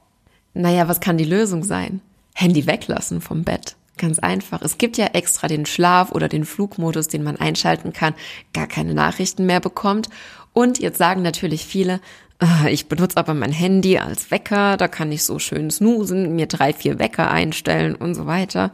naja, 0.54 0.88
was 0.88 1.00
kann 1.00 1.18
die 1.18 1.24
Lösung 1.24 1.64
sein? 1.64 2.00
Handy 2.34 2.66
weglassen 2.66 3.20
vom 3.20 3.44
Bett. 3.44 3.76
Ganz 3.96 4.18
einfach. 4.20 4.62
Es 4.62 4.78
gibt 4.78 4.96
ja 4.96 5.06
extra 5.06 5.48
den 5.48 5.66
Schlaf- 5.66 6.12
oder 6.12 6.28
den 6.28 6.44
Flugmodus, 6.44 7.08
den 7.08 7.24
man 7.24 7.36
einschalten 7.36 7.92
kann, 7.92 8.14
gar 8.54 8.68
keine 8.68 8.94
Nachrichten 8.94 9.44
mehr 9.44 9.60
bekommt 9.60 10.08
Und 10.52 10.78
jetzt 10.78 10.98
sagen 10.98 11.22
natürlich 11.22 11.64
viele, 11.64 12.00
ah, 12.38 12.66
ich 12.68 12.86
benutze 12.86 13.16
aber 13.16 13.34
mein 13.34 13.52
Handy 13.52 13.98
als 13.98 14.30
Wecker, 14.30 14.76
da 14.76 14.88
kann 14.88 15.10
ich 15.10 15.24
so 15.24 15.38
schön 15.38 15.70
snoosen, 15.70 16.36
mir 16.36 16.46
drei, 16.46 16.72
vier 16.72 16.98
Wecker 16.98 17.30
einstellen 17.30 17.94
und 17.96 18.14
so 18.14 18.26
weiter. 18.26 18.72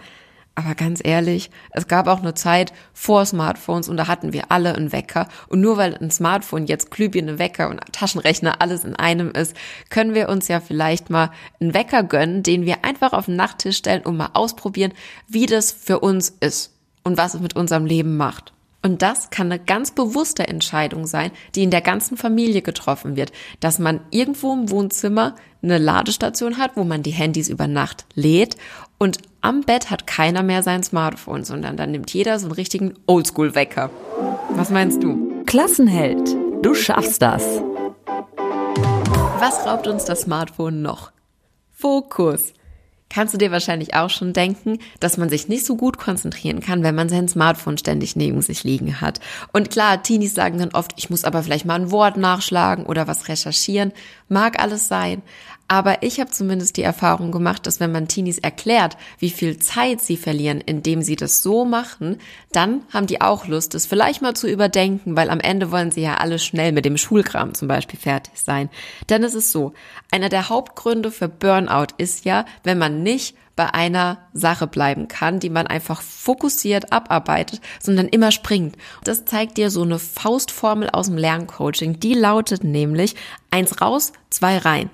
Aber 0.57 0.77
ganz 0.77 1.01
ehrlich, 1.03 1.51
es 1.71 1.89
gab 1.89 2.07
auch 2.07 2.21
eine 2.21 2.35
Zeit 2.35 2.73
vor 2.93 3.27
Smartphones 3.27 3.89
und 3.89 3.97
da 3.97 4.07
hatten 4.07 4.33
wir 4.33 4.53
alle 4.53 4.75
einen 4.75 4.93
Wecker. 4.93 5.29
Und 5.49 5.61
nur 5.61 5.77
weil 5.77 5.97
ein 5.97 6.13
Smartphone 6.13 6.67
jetzt 6.67 6.93
Glühbirne, 6.93 7.41
Wecker 7.41 7.69
und 7.69 7.81
Taschenrechner 7.93 8.61
alles 8.61 8.85
in 8.85 8.95
einem 8.95 9.33
ist, 9.33 9.57
können 9.91 10.15
wir 10.15 10.29
uns 10.29 10.47
ja 10.47 10.61
vielleicht 10.61 11.11
mal 11.11 11.31
einen 11.61 11.75
Wecker 11.75 12.05
gönnen, 12.05 12.45
den 12.45 12.67
wir 12.67 12.85
einfach 12.85 13.13
auf 13.13 13.27
den 13.27 13.37
Nachttisch 13.37 13.79
stellen 13.79 14.03
und 14.03 14.17
mal 14.17 14.31
ausprobieren, 14.35 14.93
wie 15.27 15.47
das 15.47 15.73
für 15.73 15.99
uns 15.99 16.29
ist 16.29 16.73
und 17.03 17.17
was 17.17 17.35
es 17.35 17.41
mit 17.41 17.57
unserem 17.57 17.85
Leben 17.85 18.17
macht. 18.17 18.53
Und 18.85 19.01
das 19.01 19.31
kann 19.31 19.51
eine 19.51 19.59
ganz 19.59 19.93
bewusste 19.93 20.47
Entscheidung 20.47 21.07
sein, 21.07 21.31
die 21.55 21.63
in 21.63 21.71
der 21.71 21.81
ganzen 21.81 22.19
Familie 22.19 22.61
getroffen 22.61 23.17
wird, 23.17 23.33
dass 23.61 23.79
man 23.79 24.01
irgendwo 24.11 24.53
im 24.53 24.71
Wohnzimmer 24.71 25.37
eine 25.63 25.79
Ladestation 25.79 26.59
hat, 26.59 26.73
wo 26.77 26.85
man 26.85 27.03
die 27.03 27.11
Handys 27.11 27.49
über 27.49 27.67
Nacht 27.67 28.05
lädt 28.15 28.59
und 28.99 29.19
am 29.41 29.63
Bett 29.63 29.91
hat 29.91 30.07
keiner 30.07 30.43
mehr 30.43 30.63
sein 30.63 30.83
Smartphone, 30.83 31.45
sondern 31.45 31.77
dann 31.77 31.91
nimmt 31.91 32.13
jeder 32.13 32.39
so 32.39 32.47
einen 32.47 32.55
richtigen 32.55 32.95
Oldschool-Wecker. 33.07 33.91
Was 34.51 34.71
meinst 34.71 35.03
du? 35.03 35.43
Klassenheld, 35.47 36.35
du 36.63 36.75
schaffst 36.75 37.21
das. 37.21 37.45
Was 39.39 39.67
raubt 39.67 39.87
uns 39.87 40.05
das 40.05 40.23
Smartphone 40.23 40.81
noch? 40.81 41.13
Fokus 41.71 42.55
kannst 43.15 43.33
du 43.33 43.39
dir 43.39 43.53
wahrscheinlich 43.53 43.95
auch 43.95 44.11
schon 44.11 44.33
denken, 44.33 44.79
dass 44.99 45.19
man 45.19 45.29
sich 45.29 45.47
nicht 45.47 45.65
so 45.65 45.77
gut 45.77 45.99
konzentrieren 45.99 46.59
kann, 46.59 46.83
wenn 46.83 46.97
man 46.97 47.09
sein 47.09 47.29
Smartphone 47.29 47.79
ständig 47.79 48.17
neben 48.17 48.43
sich 48.43 48.65
liegen 48.65 49.01
hat. 49.01 49.21
Und 49.53 49.71
klar, 49.71 50.03
Teenies 50.03 50.35
sagen 50.35 50.59
dann 50.59 50.75
oft, 50.75 50.93
ich 50.97 51.11
muss 51.11 51.25
aber 51.25 51.45
vielleicht 51.45 51.65
mal 51.65 51.77
ein 51.81 51.93
Wort 51.93 52.17
nachschlagen 52.17 52.87
oder 52.87 53.07
was 53.07 53.29
recherchieren. 53.29 53.93
Mag 54.29 54.61
alles 54.61 54.89
sein. 54.89 55.23
Aber 55.67 56.03
ich 56.03 56.21
habe 56.21 56.31
zumindest 56.31 56.77
die 56.77 56.83
Erfahrung 56.83 57.33
gemacht, 57.33 57.67
dass 57.67 57.81
wenn 57.81 57.91
man 57.91 58.07
Teenies 58.07 58.39
erklärt, 58.39 58.99
wie 59.19 59.31
viel 59.31 59.59
Zeit 59.59 60.01
sie 60.03 60.19
verlieren, 60.19 60.61
indem 60.61 61.01
sie 61.01 61.17
das 61.17 61.43
so 61.43 61.65
machen, 61.65 62.19
dann 62.53 62.83
haben 62.93 63.07
die 63.07 63.23
auch 63.23 63.47
Lust, 63.47 63.75
es 63.75 63.87
vielleicht 63.87 64.21
mal 64.21 64.35
zu 64.35 64.47
überdenken, 64.47 65.17
weil 65.17 65.31
am 65.31 65.41
Ende 65.41 65.71
wollen 65.71 65.91
sie 65.91 66.03
ja 66.03 66.17
alle 66.17 66.39
schnell 66.39 66.73
mit 66.73 66.85
dem 66.85 66.99
Schulkram 66.99 67.55
zum 67.55 67.67
Beispiel 67.67 67.99
fertig 67.99 68.35
sein. 68.37 68.69
Denn 69.09 69.25
es 69.25 69.35
ist 69.35 69.53
so, 69.53 69.73
einer 70.11 70.29
der 70.29 70.51
Hauptgründe 70.51 71.11
für 71.11 71.29
Burnout 71.29 71.95
ist 71.97 72.27
ja, 72.27 72.45
wenn 72.63 72.79
man 72.79 73.03
nicht 73.03 73.35
bei 73.57 73.73
einer 73.73 74.19
Sache 74.33 74.67
bleiben 74.67 75.09
kann, 75.09 75.41
die 75.41 75.51
man 75.51 75.67
einfach 75.67 76.03
fokussiert 76.03 76.93
abarbeitet, 76.93 77.61
sondern 77.81 78.09
immer 78.09 78.33
springt. 78.33 78.77
Das 79.05 79.25
zeigt 79.25 79.57
dir 79.57 79.71
so 79.71 79.83
eine 79.83 79.99
Faustformel 79.99 80.91
aus 80.91 81.07
dem 81.07 81.17
Lerncoaching. 81.17 82.01
Die 82.01 82.15
lautet 82.15 82.65
nämlich 82.65 83.15
eins 83.51 83.81
raus, 83.81 84.13
zwei 84.29 84.59
rein. 84.59 84.91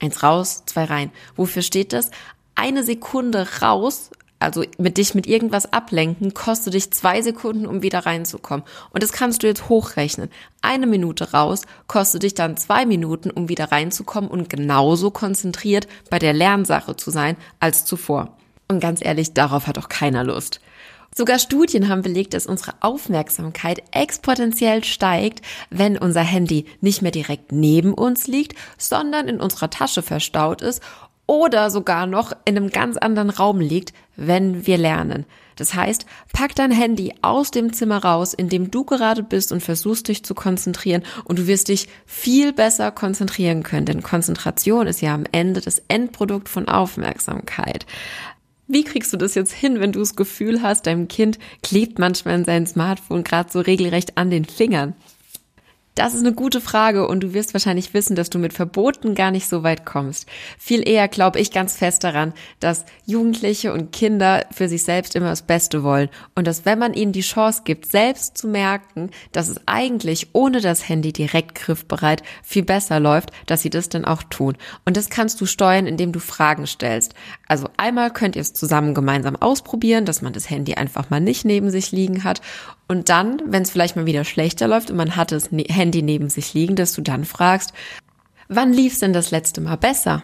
Eins 0.00 0.22
raus, 0.22 0.62
zwei 0.66 0.84
rein. 0.84 1.10
Wofür 1.36 1.62
steht 1.62 1.92
das? 1.92 2.10
Eine 2.54 2.84
Sekunde 2.84 3.46
raus, 3.62 4.10
also 4.38 4.64
mit 4.78 4.98
dich 4.98 5.14
mit 5.14 5.26
irgendwas 5.26 5.72
ablenken, 5.72 6.34
kostet 6.34 6.74
dich 6.74 6.92
zwei 6.92 7.22
Sekunden, 7.22 7.66
um 7.66 7.82
wieder 7.82 8.06
reinzukommen. 8.06 8.64
Und 8.90 9.02
das 9.02 9.12
kannst 9.12 9.42
du 9.42 9.48
jetzt 9.48 9.68
hochrechnen. 9.68 10.30
Eine 10.62 10.86
Minute 10.86 11.32
raus 11.32 11.62
kostet 11.88 12.22
dich 12.22 12.34
dann 12.34 12.56
zwei 12.56 12.86
Minuten, 12.86 13.30
um 13.30 13.48
wieder 13.48 13.72
reinzukommen 13.72 14.30
und 14.30 14.48
genauso 14.48 15.10
konzentriert 15.10 15.88
bei 16.10 16.18
der 16.18 16.32
Lernsache 16.32 16.96
zu 16.96 17.10
sein 17.10 17.36
als 17.58 17.84
zuvor. 17.84 18.36
Und 18.68 18.80
ganz 18.80 19.04
ehrlich, 19.04 19.34
darauf 19.34 19.66
hat 19.66 19.78
auch 19.78 19.88
keiner 19.88 20.24
Lust. 20.24 20.60
Sogar 21.14 21.38
Studien 21.38 21.88
haben 21.88 22.02
belegt, 22.02 22.34
dass 22.34 22.46
unsere 22.46 22.74
Aufmerksamkeit 22.80 23.82
exponentiell 23.90 24.84
steigt, 24.84 25.42
wenn 25.70 25.98
unser 25.98 26.22
Handy 26.22 26.66
nicht 26.80 27.02
mehr 27.02 27.10
direkt 27.10 27.50
neben 27.50 27.92
uns 27.92 28.26
liegt, 28.26 28.56
sondern 28.76 29.26
in 29.26 29.40
unserer 29.40 29.70
Tasche 29.70 30.02
verstaut 30.02 30.62
ist 30.62 30.82
oder 31.26 31.70
sogar 31.70 32.06
noch 32.06 32.32
in 32.44 32.56
einem 32.56 32.70
ganz 32.70 32.96
anderen 32.96 33.30
Raum 33.30 33.60
liegt, 33.60 33.92
wenn 34.16 34.66
wir 34.66 34.78
lernen. 34.78 35.26
Das 35.56 35.74
heißt, 35.74 36.06
pack 36.32 36.54
dein 36.54 36.70
Handy 36.70 37.14
aus 37.20 37.50
dem 37.50 37.72
Zimmer 37.72 38.02
raus, 38.02 38.32
in 38.32 38.48
dem 38.48 38.70
du 38.70 38.84
gerade 38.84 39.22
bist 39.22 39.52
und 39.52 39.60
versuchst 39.60 40.08
dich 40.08 40.24
zu 40.24 40.34
konzentrieren 40.34 41.02
und 41.24 41.38
du 41.38 41.46
wirst 41.46 41.68
dich 41.68 41.88
viel 42.06 42.52
besser 42.52 42.92
konzentrieren 42.92 43.62
können, 43.62 43.86
denn 43.86 44.02
Konzentration 44.02 44.86
ist 44.86 45.02
ja 45.02 45.14
am 45.14 45.24
Ende 45.32 45.60
das 45.60 45.82
Endprodukt 45.88 46.48
von 46.48 46.68
Aufmerksamkeit. 46.68 47.86
Wie 48.70 48.84
kriegst 48.84 49.14
du 49.14 49.16
das 49.16 49.34
jetzt 49.34 49.54
hin, 49.54 49.80
wenn 49.80 49.92
du 49.92 50.00
das 50.00 50.14
Gefühl 50.14 50.60
hast, 50.60 50.86
deinem 50.86 51.08
Kind 51.08 51.38
klebt 51.62 51.98
manchmal 51.98 52.34
in 52.34 52.44
sein 52.44 52.66
Smartphone 52.66 53.24
gerade 53.24 53.50
so 53.50 53.60
regelrecht 53.60 54.18
an 54.18 54.28
den 54.28 54.44
Fingern? 54.44 54.94
Das 55.98 56.14
ist 56.14 56.20
eine 56.20 56.32
gute 56.32 56.60
Frage 56.60 57.08
und 57.08 57.24
du 57.24 57.34
wirst 57.34 57.54
wahrscheinlich 57.54 57.92
wissen, 57.92 58.14
dass 58.14 58.30
du 58.30 58.38
mit 58.38 58.52
Verboten 58.52 59.16
gar 59.16 59.32
nicht 59.32 59.48
so 59.48 59.64
weit 59.64 59.84
kommst. 59.84 60.28
Viel 60.56 60.88
eher 60.88 61.08
glaube 61.08 61.40
ich 61.40 61.50
ganz 61.50 61.76
fest 61.76 62.04
daran, 62.04 62.34
dass 62.60 62.84
Jugendliche 63.04 63.72
und 63.72 63.90
Kinder 63.90 64.46
für 64.52 64.68
sich 64.68 64.84
selbst 64.84 65.16
immer 65.16 65.30
das 65.30 65.42
Beste 65.42 65.82
wollen 65.82 66.08
und 66.36 66.46
dass 66.46 66.64
wenn 66.64 66.78
man 66.78 66.94
ihnen 66.94 67.10
die 67.10 67.22
Chance 67.22 67.62
gibt, 67.64 67.90
selbst 67.90 68.38
zu 68.38 68.46
merken, 68.46 69.10
dass 69.32 69.48
es 69.48 69.60
eigentlich 69.66 70.28
ohne 70.34 70.60
das 70.60 70.88
Handy 70.88 71.12
direkt 71.12 71.56
griffbereit 71.56 72.22
viel 72.44 72.62
besser 72.62 73.00
läuft, 73.00 73.32
dass 73.46 73.62
sie 73.62 73.70
das 73.70 73.88
dann 73.88 74.04
auch 74.04 74.22
tun. 74.22 74.56
Und 74.84 74.96
das 74.96 75.10
kannst 75.10 75.40
du 75.40 75.46
steuern, 75.46 75.88
indem 75.88 76.12
du 76.12 76.20
Fragen 76.20 76.68
stellst. 76.68 77.14
Also 77.48 77.70
einmal 77.76 78.12
könnt 78.12 78.36
ihr 78.36 78.42
es 78.42 78.52
zusammen 78.52 78.94
gemeinsam 78.94 79.34
ausprobieren, 79.34 80.04
dass 80.04 80.22
man 80.22 80.32
das 80.32 80.48
Handy 80.48 80.74
einfach 80.74 81.10
mal 81.10 81.20
nicht 81.20 81.44
neben 81.44 81.70
sich 81.70 81.90
liegen 81.90 82.22
hat 82.22 82.40
und 82.88 83.10
dann, 83.10 83.40
wenn 83.46 83.62
es 83.62 83.70
vielleicht 83.70 83.96
mal 83.96 84.06
wieder 84.06 84.24
schlechter 84.24 84.66
läuft 84.66 84.90
und 84.90 84.96
man 84.96 85.14
hat 85.14 85.30
das 85.30 85.52
ne-, 85.52 85.66
Handy 85.68 86.02
neben 86.02 86.30
sich 86.30 86.54
liegen, 86.54 86.74
dass 86.74 86.94
du 86.94 87.02
dann 87.02 87.24
fragst, 87.24 87.72
wann 88.48 88.72
lief's 88.72 89.00
denn 89.00 89.12
das 89.12 89.30
letzte 89.30 89.60
Mal 89.60 89.76
besser? 89.76 90.22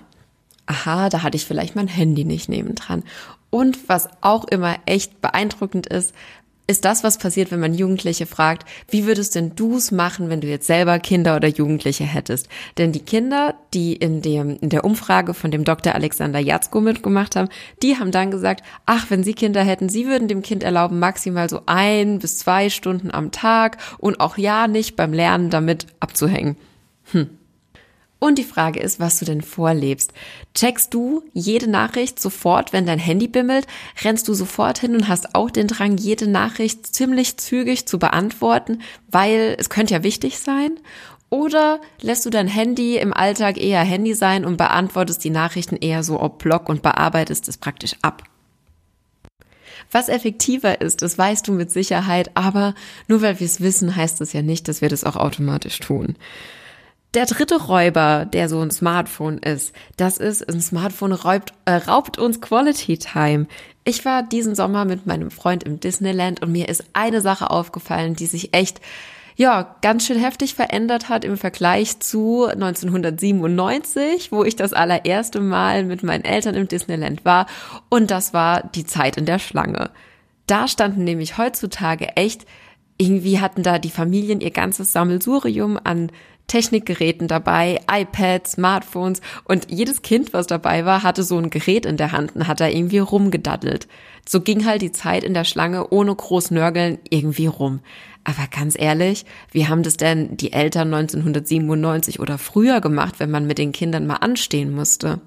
Aha, 0.66 1.10
da 1.10 1.22
hatte 1.22 1.36
ich 1.36 1.44
vielleicht 1.44 1.76
mein 1.76 1.88
Handy 1.88 2.24
nicht 2.24 2.48
nebendran. 2.48 3.04
Und 3.50 3.88
was 3.88 4.08
auch 4.22 4.44
immer 4.44 4.76
echt 4.86 5.20
beeindruckend 5.20 5.86
ist, 5.86 6.14
ist 6.66 6.84
das, 6.84 7.04
was 7.04 7.18
passiert, 7.18 7.50
wenn 7.50 7.60
man 7.60 7.74
Jugendliche 7.74 8.24
fragt, 8.24 8.66
wie 8.88 9.04
würdest 9.04 9.34
denn 9.34 9.54
du's 9.54 9.90
machen, 9.90 10.30
wenn 10.30 10.40
du 10.40 10.46
jetzt 10.46 10.66
selber 10.66 10.98
Kinder 10.98 11.36
oder 11.36 11.48
Jugendliche 11.48 12.04
hättest? 12.04 12.48
Denn 12.78 12.90
die 12.90 13.00
Kinder, 13.04 13.54
die 13.74 13.94
in 13.94 14.22
dem, 14.22 14.56
in 14.60 14.70
der 14.70 14.84
Umfrage 14.84 15.34
von 15.34 15.50
dem 15.50 15.64
Dr. 15.64 15.94
Alexander 15.94 16.38
Jatzko 16.38 16.80
mitgemacht 16.80 17.36
haben, 17.36 17.50
die 17.82 17.98
haben 17.98 18.12
dann 18.12 18.30
gesagt, 18.30 18.64
ach, 18.86 19.10
wenn 19.10 19.24
sie 19.24 19.34
Kinder 19.34 19.62
hätten, 19.62 19.90
sie 19.90 20.06
würden 20.06 20.26
dem 20.26 20.40
Kind 20.40 20.62
erlauben, 20.62 20.98
maximal 20.98 21.50
so 21.50 21.60
ein 21.66 22.18
bis 22.18 22.38
zwei 22.38 22.70
Stunden 22.70 23.10
am 23.10 23.30
Tag 23.30 23.76
und 23.98 24.20
auch 24.20 24.38
ja 24.38 24.66
nicht 24.66 24.96
beim 24.96 25.12
Lernen 25.12 25.50
damit 25.50 25.86
abzuhängen. 26.00 26.56
Hm. 27.12 27.28
Und 28.18 28.38
die 28.38 28.44
Frage 28.44 28.80
ist, 28.80 29.00
was 29.00 29.18
du 29.18 29.26
denn 29.26 29.42
vorlebst. 29.42 30.14
Checkst 30.54 30.94
du 30.94 31.22
jede 31.34 31.68
Nachricht 31.68 32.18
sofort, 32.18 32.72
wenn 32.72 32.86
dein 32.86 32.98
Handy 32.98 33.28
bimmelt? 33.28 33.66
Rennst 34.02 34.28
du 34.28 34.34
sofort 34.34 34.78
hin 34.78 34.94
und 34.94 35.08
hast 35.08 35.34
auch 35.34 35.50
den 35.50 35.68
Drang, 35.68 35.98
jede 35.98 36.26
Nachricht 36.26 36.86
ziemlich 36.94 37.36
zügig 37.36 37.86
zu 37.86 37.98
beantworten, 37.98 38.80
weil 39.10 39.56
es 39.58 39.68
könnte 39.68 39.94
ja 39.94 40.02
wichtig 40.02 40.38
sein? 40.38 40.78
Oder 41.28 41.80
lässt 42.00 42.24
du 42.24 42.30
dein 42.30 42.46
Handy 42.46 42.96
im 42.96 43.12
Alltag 43.12 43.58
eher 43.58 43.82
Handy 43.82 44.14
sein 44.14 44.44
und 44.44 44.56
beantwortest 44.56 45.24
die 45.24 45.30
Nachrichten 45.30 45.76
eher 45.76 46.02
so 46.02 46.20
ob 46.20 46.38
Blog 46.38 46.68
und 46.68 46.80
bearbeitest 46.80 47.48
es 47.48 47.58
praktisch 47.58 47.96
ab? 48.02 48.22
Was 49.90 50.08
effektiver 50.08 50.80
ist, 50.80 51.02
das 51.02 51.18
weißt 51.18 51.46
du 51.46 51.52
mit 51.52 51.70
Sicherheit, 51.70 52.30
aber 52.34 52.74
nur 53.08 53.20
weil 53.20 53.38
wir 53.40 53.44
es 53.44 53.60
wissen, 53.60 53.96
heißt 53.96 54.20
es 54.20 54.32
ja 54.32 54.42
nicht, 54.42 54.68
dass 54.68 54.80
wir 54.80 54.88
das 54.88 55.04
auch 55.04 55.16
automatisch 55.16 55.78
tun. 55.80 56.16
Der 57.14 57.26
dritte 57.26 57.62
Räuber, 57.62 58.26
der 58.26 58.48
so 58.48 58.60
ein 58.60 58.72
Smartphone 58.72 59.38
ist, 59.38 59.72
das 59.96 60.18
ist, 60.18 60.48
ein 60.48 60.60
Smartphone 60.60 61.12
raubt, 61.12 61.52
äh, 61.64 61.74
raubt 61.74 62.18
uns 62.18 62.40
Quality 62.40 62.98
Time. 62.98 63.46
Ich 63.84 64.04
war 64.04 64.24
diesen 64.24 64.56
Sommer 64.56 64.84
mit 64.84 65.06
meinem 65.06 65.30
Freund 65.30 65.62
im 65.62 65.78
Disneyland 65.78 66.42
und 66.42 66.50
mir 66.50 66.68
ist 66.68 66.84
eine 66.92 67.20
Sache 67.20 67.50
aufgefallen, 67.50 68.16
die 68.16 68.26
sich 68.26 68.52
echt 68.52 68.80
ja, 69.36 69.76
ganz 69.80 70.06
schön 70.06 70.18
heftig 70.18 70.54
verändert 70.54 71.08
hat 71.08 71.24
im 71.24 71.36
Vergleich 71.36 71.98
zu 72.00 72.46
1997, 72.46 74.30
wo 74.30 74.44
ich 74.44 74.56
das 74.56 74.72
allererste 74.72 75.40
Mal 75.40 75.84
mit 75.84 76.02
meinen 76.02 76.24
Eltern 76.24 76.54
im 76.54 76.68
Disneyland 76.68 77.24
war. 77.24 77.46
Und 77.88 78.10
das 78.10 78.32
war 78.32 78.62
die 78.62 78.86
Zeit 78.86 79.16
in 79.16 79.26
der 79.26 79.40
Schlange. 79.40 79.90
Da 80.46 80.68
standen 80.68 81.04
nämlich 81.04 81.36
heutzutage 81.36 82.16
echt, 82.16 82.44
irgendwie 82.96 83.40
hatten 83.40 83.64
da 83.64 83.80
die 83.80 83.90
Familien 83.90 84.40
ihr 84.40 84.52
ganzes 84.52 84.92
Sammelsurium 84.92 85.80
an 85.82 86.12
Technikgeräten 86.46 87.28
dabei, 87.28 87.80
iPads, 87.90 88.52
Smartphones 88.52 89.20
und 89.44 89.70
jedes 89.70 90.02
Kind, 90.02 90.32
was 90.32 90.46
dabei 90.46 90.84
war, 90.84 91.02
hatte 91.02 91.22
so 91.22 91.38
ein 91.38 91.50
Gerät 91.50 91.86
in 91.86 91.96
der 91.96 92.12
Hand 92.12 92.36
und 92.36 92.46
hat 92.46 92.60
da 92.60 92.68
irgendwie 92.68 92.98
rumgedaddelt. 92.98 93.88
So 94.28 94.40
ging 94.40 94.64
halt 94.64 94.82
die 94.82 94.92
Zeit 94.92 95.24
in 95.24 95.34
der 95.34 95.44
Schlange 95.44 95.88
ohne 95.88 96.14
groß 96.14 96.50
Nörgeln 96.50 96.98
irgendwie 97.08 97.46
rum. 97.46 97.80
Aber 98.24 98.46
ganz 98.50 98.74
ehrlich, 98.78 99.26
wie 99.52 99.68
haben 99.68 99.82
das 99.82 99.98
denn 99.98 100.36
die 100.36 100.52
Eltern 100.52 100.92
1997 100.94 102.20
oder 102.20 102.38
früher 102.38 102.80
gemacht, 102.80 103.16
wenn 103.18 103.30
man 103.30 103.46
mit 103.46 103.58
den 103.58 103.72
Kindern 103.72 104.06
mal 104.06 104.16
anstehen 104.16 104.72
musste? 104.72 105.20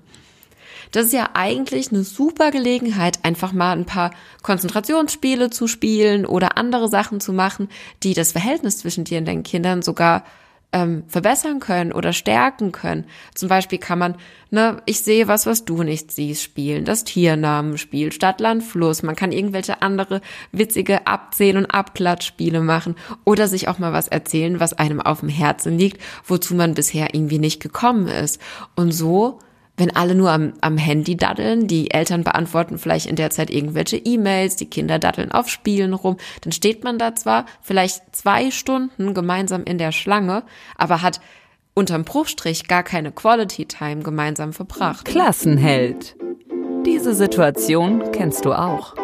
Das 0.91 1.07
ist 1.07 1.13
ja 1.13 1.31
eigentlich 1.33 1.91
eine 1.91 2.03
super 2.03 2.49
Gelegenheit, 2.49 3.23
einfach 3.23 3.51
mal 3.51 3.73
ein 3.73 3.85
paar 3.85 4.11
Konzentrationsspiele 4.41 5.49
zu 5.49 5.67
spielen 5.67 6.25
oder 6.25 6.57
andere 6.57 6.87
Sachen 6.87 7.19
zu 7.19 7.33
machen, 7.33 7.67
die 8.03 8.13
das 8.13 8.31
Verhältnis 8.31 8.79
zwischen 8.79 9.03
dir 9.03 9.19
und 9.19 9.25
deinen 9.25 9.43
Kindern 9.43 9.81
sogar 9.81 10.23
ähm, 10.73 11.03
verbessern 11.07 11.59
können 11.59 11.93
oder 11.93 12.11
stärken 12.11 12.71
können. 12.71 13.05
Zum 13.33 13.47
Beispiel 13.47 13.79
kann 13.79 13.99
man, 13.99 14.15
ne, 14.51 14.81
ich 14.85 15.01
sehe 15.01 15.27
was, 15.27 15.45
was 15.45 15.63
du 15.63 15.81
nicht 15.83 16.11
siehst, 16.11 16.43
spielen, 16.43 16.83
das 16.83 17.05
Tiernamenspiel, 17.05 18.11
Stadt, 18.11 18.41
Land, 18.41 18.63
Fluss. 18.63 19.01
Man 19.01 19.15
kann 19.15 19.31
irgendwelche 19.31 19.81
andere 19.81 20.21
witzige 20.51 21.07
Abzähl- 21.07 21.57
und 21.57 21.67
Abklatschspiele 21.67 22.59
machen 22.59 22.95
oder 23.23 23.47
sich 23.47 23.67
auch 23.69 23.79
mal 23.79 23.93
was 23.93 24.07
erzählen, 24.09 24.59
was 24.59 24.73
einem 24.73 24.99
auf 24.99 25.21
dem 25.21 25.29
Herzen 25.29 25.77
liegt, 25.77 26.01
wozu 26.25 26.53
man 26.55 26.73
bisher 26.73 27.13
irgendwie 27.13 27.39
nicht 27.39 27.61
gekommen 27.61 28.07
ist. 28.07 28.41
Und 28.75 28.91
so 28.91 29.39
wenn 29.77 29.95
alle 29.95 30.15
nur 30.15 30.31
am, 30.31 30.53
am 30.61 30.77
Handy 30.77 31.15
daddeln, 31.15 31.67
die 31.67 31.91
Eltern 31.91 32.23
beantworten 32.23 32.79
vielleicht 32.79 33.05
in 33.05 33.15
der 33.15 33.29
Zeit 33.29 33.49
irgendwelche 33.49 33.97
E-Mails, 33.97 34.55
die 34.55 34.65
Kinder 34.65 34.99
daddeln 34.99 35.31
auf 35.31 35.49
Spielen 35.49 35.93
rum, 35.93 36.17
dann 36.41 36.51
steht 36.51 36.83
man 36.83 36.97
da 36.97 37.15
zwar 37.15 37.45
vielleicht 37.61 38.15
zwei 38.15 38.51
Stunden 38.51 39.13
gemeinsam 39.13 39.63
in 39.63 39.77
der 39.77 39.91
Schlange, 39.91 40.43
aber 40.75 41.01
hat 41.01 41.21
unterm 41.75 42.03
Bruchstrich 42.03 42.67
gar 42.67 42.83
keine 42.83 43.11
Quality 43.11 43.65
Time 43.65 44.01
gemeinsam 44.01 44.51
verbracht. 44.51 45.05
Klassenheld. 45.05 46.15
Diese 46.85 47.13
Situation 47.13 48.11
kennst 48.11 48.45
du 48.45 48.53
auch. 48.53 48.95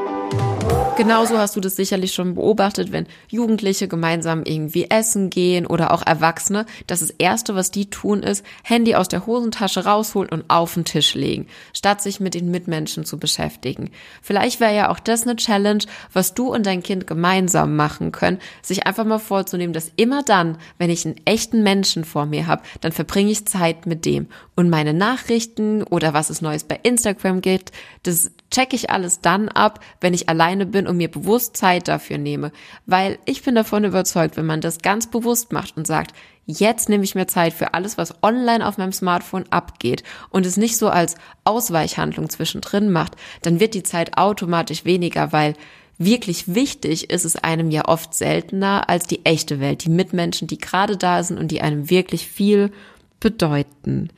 Genauso 0.96 1.40
hast 1.40 1.56
du 1.56 1.60
das 1.60 1.76
sicherlich 1.76 2.14
schon 2.14 2.36
beobachtet, 2.36 2.92
wenn 2.92 3.08
Jugendliche 3.28 3.88
gemeinsam 3.88 4.44
irgendwie 4.44 4.90
essen 4.90 5.32
gehen 5.32 5.66
oder 5.66 5.92
auch 5.92 6.06
Erwachsene. 6.06 6.68
Das, 6.86 7.00
das 7.00 7.10
Erste, 7.10 7.56
was 7.56 7.72
die 7.72 7.90
tun, 7.90 8.22
ist, 8.22 8.46
Handy 8.64 8.94
aus 8.94 9.08
der 9.08 9.26
Hosentasche 9.26 9.86
rausholen 9.86 10.30
und 10.30 10.50
auf 10.50 10.76
den 10.76 10.86
Tisch 10.86 11.16
legen, 11.16 11.48
statt 11.74 12.02
sich 12.02 12.20
mit 12.20 12.36
den 12.36 12.52
Mitmenschen 12.52 13.06
zu 13.06 13.18
beschäftigen. 13.18 13.90
Vielleicht 14.22 14.60
wäre 14.60 14.76
ja 14.76 14.90
auch 14.92 15.00
das 15.00 15.24
eine 15.24 15.36
Challenge, 15.36 15.84
was 16.14 16.36
du 16.36 16.54
und 16.54 16.66
dein 16.66 16.84
Kind 16.84 17.08
gemeinsam 17.08 17.76
machen 17.76 18.12
können, 18.12 18.38
sich 18.62 18.86
einfach 18.86 19.06
mal 19.06 19.20
vorzunehmen, 19.20 19.74
dass 19.74 19.92
immer 19.96 20.22
dann, 20.22 20.58
wenn 20.78 20.92
ich 20.92 21.06
einen 21.06 21.16
echten 21.26 21.64
Menschen 21.64 22.06
vor 22.06 22.28
mir 22.28 22.46
habe, 22.46 22.62
dann 22.82 22.92
verbringe 22.92 23.32
ich 23.32 23.48
Zeit 23.48 23.88
mit 23.88 24.06
dem. 24.06 24.28
Und 24.56 24.70
meine 24.70 24.94
Nachrichten 24.94 25.84
oder 25.84 26.14
was 26.14 26.30
es 26.30 26.42
Neues 26.42 26.64
bei 26.64 26.80
Instagram 26.84 27.42
gibt, 27.42 27.72
das 28.04 28.32
checke 28.52 28.76
ich 28.76 28.92
alles 28.92 29.20
dann 29.22 29.50
ab, 29.50 29.80
wenn 30.00 30.14
ich 30.14 30.30
alleine 30.30 30.68
bin 30.68 30.86
und 30.86 30.98
mir 30.98 31.10
bewusst 31.10 31.58
Zeit 31.58 31.88
dafür 31.88 32.20
nehme. 32.20 32.52
Weil 32.86 33.18
ich 33.26 33.42
bin 33.42 33.56
davon 33.56 33.84
überzeugt, 33.84 34.38
wenn 34.38 34.46
man 34.46 34.62
das 34.62 34.80
ganz 34.80 35.08
bewusst 35.08 35.52
macht 35.52 35.76
und 35.76 35.88
sagt, 35.88 36.14
jetzt 36.46 36.88
nehme 36.88 37.04
ich 37.04 37.16
mir 37.16 37.26
Zeit 37.26 37.54
für 37.54 37.74
alles, 37.74 37.98
was 37.98 38.22
online 38.22 38.68
auf 38.68 38.78
meinem 38.78 38.92
Smartphone 38.92 39.46
abgeht 39.50 40.04
und 40.30 40.46
es 40.46 40.58
nicht 40.58 40.78
so 40.78 40.90
als 40.90 41.16
Ausweichhandlung 41.46 42.30
zwischendrin 42.30 42.92
macht, 42.92 43.16
dann 43.42 43.60
wird 43.60 43.74
die 43.74 43.84
Zeit 43.84 44.18
automatisch 44.18 44.86
weniger, 44.86 45.32
weil 45.32 45.56
wirklich 45.98 46.54
wichtig 46.54 47.10
ist 47.10 47.26
es 47.26 47.36
einem 47.36 47.72
ja 47.72 47.88
oft 47.88 48.14
seltener 48.14 48.90
als 48.90 49.08
die 49.08 49.26
echte 49.26 49.60
Welt, 49.60 49.86
die 49.86 49.90
Mitmenschen, 49.90 50.48
die 50.48 50.58
gerade 50.58 50.98
da 50.98 51.24
sind 51.24 51.38
und 51.38 51.50
die 51.50 51.62
einem 51.62 51.90
wirklich 51.90 52.28
viel 52.28 52.72
bedeuten. 53.20 54.10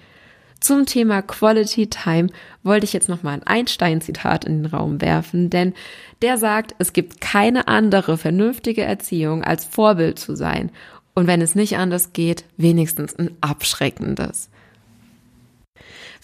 Zum 0.60 0.86
Thema 0.86 1.22
Quality 1.22 1.88
Time 1.88 2.30
wollte 2.64 2.86
ich 2.86 2.94
jetzt 2.94 3.10
nochmal 3.10 3.36
ein 3.36 3.48
Einstein-Zitat 3.48 4.46
in 4.46 4.64
den 4.64 4.66
Raum 4.66 5.02
werfen, 5.02 5.50
denn 5.50 5.74
der 6.22 6.38
sagt, 6.38 6.76
es 6.80 6.94
gibt 6.94 7.22
keine 7.22 7.68
andere 7.68 8.18
vernünftige 8.18 8.84
Erziehung 8.84 9.44
als 9.44 9.66
Vorbild 9.66 10.18
zu 10.18 10.36
sein. 10.36 10.72
Und 11.14 11.28
wenn 11.28 11.42
es 11.42 11.56
nicht 11.56 11.78
anders 11.78 12.14
geht, 12.14 12.46
wenigstens 12.58 13.16
ein 13.16 13.32
abschreckendes. 13.42 14.50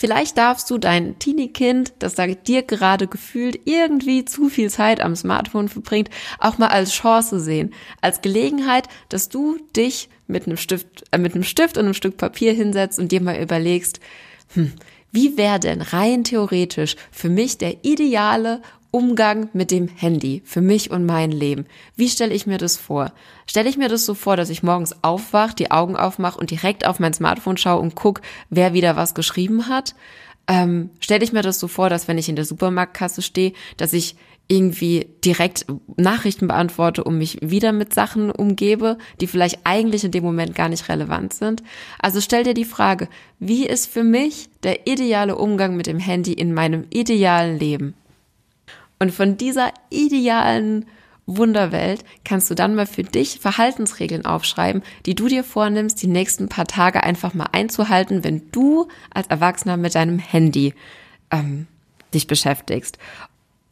Vielleicht 0.01 0.39
darfst 0.39 0.67
du 0.71 0.79
dein 0.79 1.19
Teenie-Kind, 1.19 1.93
das 1.99 2.15
da 2.15 2.25
dir 2.25 2.63
gerade 2.63 3.05
gefühlt 3.05 3.59
irgendwie 3.65 4.25
zu 4.25 4.49
viel 4.49 4.71
Zeit 4.71 4.99
am 4.99 5.15
Smartphone 5.15 5.69
verbringt, 5.69 6.09
auch 6.39 6.57
mal 6.57 6.69
als 6.69 6.91
Chance 6.91 7.39
sehen, 7.39 7.71
als 8.01 8.21
Gelegenheit, 8.21 8.87
dass 9.09 9.29
du 9.29 9.59
dich 9.75 10.09
mit 10.31 10.47
einem 10.47 10.57
Stift, 10.57 11.03
äh, 11.11 11.17
mit 11.17 11.35
einem 11.35 11.43
Stift 11.43 11.77
und 11.77 11.85
einem 11.85 11.93
Stück 11.93 12.17
Papier 12.17 12.53
hinsetzt 12.53 12.99
und 12.99 13.11
dir 13.11 13.21
mal 13.21 13.41
überlegst, 13.41 13.99
hm, 14.53 14.73
wie 15.11 15.37
wäre 15.37 15.59
denn 15.59 15.81
rein 15.81 16.23
theoretisch 16.23 16.95
für 17.11 17.29
mich 17.29 17.57
der 17.57 17.83
ideale 17.83 18.61
Umgang 18.91 19.49
mit 19.53 19.71
dem 19.71 19.87
Handy 19.87 20.41
für 20.43 20.59
mich 20.59 20.91
und 20.91 21.05
mein 21.05 21.31
Leben. 21.31 21.65
Wie 21.95 22.09
stelle 22.09 22.33
ich 22.33 22.45
mir 22.45 22.57
das 22.57 22.75
vor? 22.75 23.13
Stelle 23.47 23.69
ich 23.69 23.77
mir 23.77 23.87
das 23.87 24.05
so 24.05 24.13
vor, 24.13 24.35
dass 24.35 24.49
ich 24.49 24.63
morgens 24.63 25.01
aufwach, 25.01 25.53
die 25.53 25.71
Augen 25.71 25.95
aufmache 25.95 26.37
und 26.37 26.51
direkt 26.51 26.85
auf 26.85 26.99
mein 26.99 27.13
Smartphone 27.13 27.55
schaue 27.55 27.79
und 27.79 27.95
guck, 27.95 28.21
wer 28.49 28.73
wieder 28.73 28.97
was 28.97 29.13
geschrieben 29.15 29.69
hat? 29.69 29.95
Ähm, 30.47 30.89
stelle 30.99 31.23
ich 31.23 31.31
mir 31.31 31.41
das 31.41 31.59
so 31.59 31.69
vor, 31.69 31.89
dass 31.89 32.09
wenn 32.09 32.17
ich 32.17 32.27
in 32.27 32.35
der 32.35 32.43
Supermarktkasse 32.43 33.21
stehe, 33.21 33.53
dass 33.77 33.93
ich 33.93 34.17
irgendwie 34.51 35.07
direkt 35.23 35.65
Nachrichten 35.95 36.49
beantworte 36.49 37.05
und 37.05 37.17
mich 37.17 37.37
wieder 37.41 37.71
mit 37.71 37.93
Sachen 37.93 38.29
umgebe, 38.29 38.97
die 39.21 39.27
vielleicht 39.27 39.59
eigentlich 39.63 40.03
in 40.03 40.11
dem 40.11 40.25
Moment 40.25 40.55
gar 40.55 40.67
nicht 40.67 40.89
relevant 40.89 41.33
sind. 41.33 41.63
Also 41.99 42.19
stell 42.19 42.43
dir 42.43 42.53
die 42.53 42.65
Frage, 42.65 43.07
wie 43.39 43.65
ist 43.65 43.89
für 43.89 44.03
mich 44.03 44.49
der 44.63 44.87
ideale 44.87 45.37
Umgang 45.37 45.77
mit 45.77 45.87
dem 45.87 45.99
Handy 45.99 46.33
in 46.33 46.53
meinem 46.53 46.85
idealen 46.89 47.57
Leben? 47.57 47.93
Und 48.99 49.13
von 49.13 49.37
dieser 49.37 49.71
idealen 49.89 50.85
Wunderwelt 51.27 52.03
kannst 52.25 52.51
du 52.51 52.55
dann 52.55 52.75
mal 52.75 52.87
für 52.87 53.03
dich 53.03 53.39
Verhaltensregeln 53.39 54.25
aufschreiben, 54.25 54.83
die 55.05 55.15
du 55.15 55.29
dir 55.29 55.45
vornimmst, 55.45 56.01
die 56.01 56.07
nächsten 56.07 56.49
paar 56.49 56.67
Tage 56.67 57.03
einfach 57.03 57.33
mal 57.33 57.47
einzuhalten, 57.53 58.25
wenn 58.25 58.51
du 58.51 58.89
als 59.13 59.27
Erwachsener 59.27 59.77
mit 59.77 59.95
deinem 59.95 60.19
Handy 60.19 60.73
ähm, 61.31 61.67
dich 62.13 62.27
beschäftigst. 62.27 62.97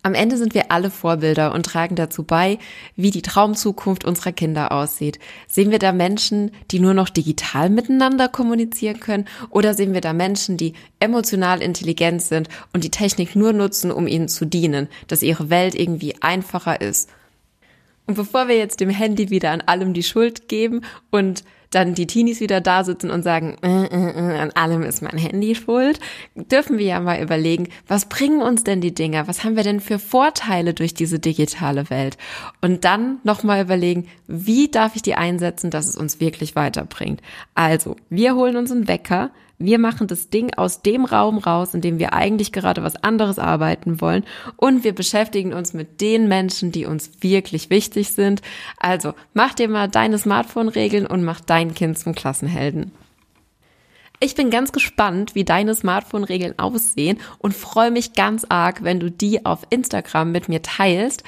Am 0.02 0.14
Ende 0.14 0.38
sind 0.38 0.54
wir 0.54 0.72
alle 0.72 0.92
Vorbilder 0.92 1.54
und 1.54 1.66
tragen 1.66 1.96
dazu 1.96 2.24
bei, 2.24 2.58
wie 2.96 3.12
die 3.12 3.22
Traumzukunft 3.22 4.06
unserer 4.06 4.32
Kinder 4.32 4.72
aussieht. 4.72 5.20
Sehen 5.46 5.72
wir 5.72 5.80
da 5.80 5.92
Menschen, 5.92 6.52
die 6.72 6.80
nur 6.80 6.94
noch 6.94 7.10
digital 7.10 7.70
miteinander 7.70 8.30
kommunizieren 8.30 9.02
können 9.02 9.28
oder 9.50 9.74
sehen 9.74 9.94
wir 9.94 10.00
da 10.00 10.14
Menschen, 10.14 10.56
die 10.56 10.74
emotional 11.02 11.62
intelligent 11.62 12.22
sind 12.22 12.48
und 12.72 12.86
die 12.86 12.92
Technik 12.92 13.36
nur 13.36 13.52
nutzen, 13.52 13.92
um 13.92 14.08
ihnen 14.08 14.30
zu 14.30 14.46
dienen, 14.46 14.88
dass 15.08 15.22
ihre 15.22 15.50
Welt 15.50 15.76
irgendwie 15.76 16.16
einfacher 16.22 16.80
ist? 16.80 17.10
Und 18.10 18.16
bevor 18.16 18.48
wir 18.48 18.58
jetzt 18.58 18.80
dem 18.80 18.90
Handy 18.90 19.30
wieder 19.30 19.52
an 19.52 19.62
allem 19.62 19.94
die 19.94 20.02
Schuld 20.02 20.48
geben 20.48 20.82
und 21.12 21.44
dann 21.70 21.94
die 21.94 22.08
Teenies 22.08 22.40
wieder 22.40 22.60
da 22.60 22.84
sitzen 22.84 23.12
und 23.12 23.22
sagen, 23.22 23.56
äh, 23.62 23.86
äh, 23.86 24.40
an 24.40 24.50
allem 24.56 24.82
ist 24.82 25.04
mein 25.04 25.20
Handy 25.20 25.54
schuld, 25.54 26.00
dürfen 26.34 26.80
wir 26.80 26.88
ja 26.88 27.00
mal 27.02 27.22
überlegen, 27.22 27.68
was 27.88 28.10
bringen 28.10 28.42
uns 28.42 28.64
denn 28.64 28.82
die 28.82 28.96
Dinger? 28.96 29.28
Was 29.28 29.44
haben 29.44 29.56
wir 29.56 29.62
denn 29.62 29.80
für 29.80 30.00
Vorteile 30.00 30.74
durch 30.74 30.96
diese 30.96 31.20
digitale 31.20 31.92
Welt? 31.92 32.18
Und 32.62 32.84
dann 32.84 33.20
nochmal 33.24 33.62
überlegen, 33.62 34.08
wie 34.26 34.72
darf 34.72 34.96
ich 34.96 35.04
die 35.04 35.14
einsetzen, 35.14 35.70
dass 35.70 35.88
es 35.88 35.96
uns 35.96 36.20
wirklich 36.20 36.56
weiterbringt? 36.56 37.22
Also, 37.54 37.96
wir 38.10 38.34
holen 38.34 38.56
uns 38.56 38.72
einen 38.72 38.88
Wecker, 38.88 39.30
wir 39.60 39.78
machen 39.78 40.08
das 40.08 40.30
Ding 40.30 40.54
aus 40.56 40.82
dem 40.82 41.04
Raum 41.04 41.38
raus, 41.38 41.74
in 41.74 41.82
dem 41.82 42.00
wir 42.00 42.14
eigentlich 42.14 42.54
gerade 42.54 42.82
was 42.82 42.96
anderes 42.96 43.38
arbeiten 43.38 44.00
wollen 44.00 44.24
und 44.56 44.86
wir 44.86 44.96
beschäftigen 44.96 45.54
uns 45.54 45.74
mit 45.74 46.00
den 46.00 46.30
Menschen, 46.30 46.72
die 46.72 46.86
uns 46.86 47.12
wirklich 47.22 47.70
wichtig 47.70 48.12
sind. 48.12 48.42
Also 48.80 49.14
mach 49.34 49.54
dir 49.54 49.68
mal 49.68 49.90
deine 49.90 50.18
Smartphone-Regeln 50.18 51.06
und 51.06 51.24
mach 51.24 51.42
dein 51.42 51.74
Kind 51.74 52.00
zum 52.00 52.16
Klassenhelden. 52.16 52.92
Ich 54.22 54.36
bin 54.36 54.50
ganz 54.50 54.72
gespannt, 54.72 55.36
wie 55.36 55.46
deine 55.46 55.76
Smartphone-Regeln 55.76 56.58
aussehen 56.58 57.20
und 57.38 57.54
freue 57.54 57.92
mich 57.92 58.14
ganz 58.14 58.46
arg, 58.48 58.84
wenn 58.84 59.00
du 59.00 59.12
die 59.12 59.46
auf 59.46 59.68
Instagram 59.70 60.32
mit 60.32 60.50
mir 60.50 60.62
teilst 60.62 61.24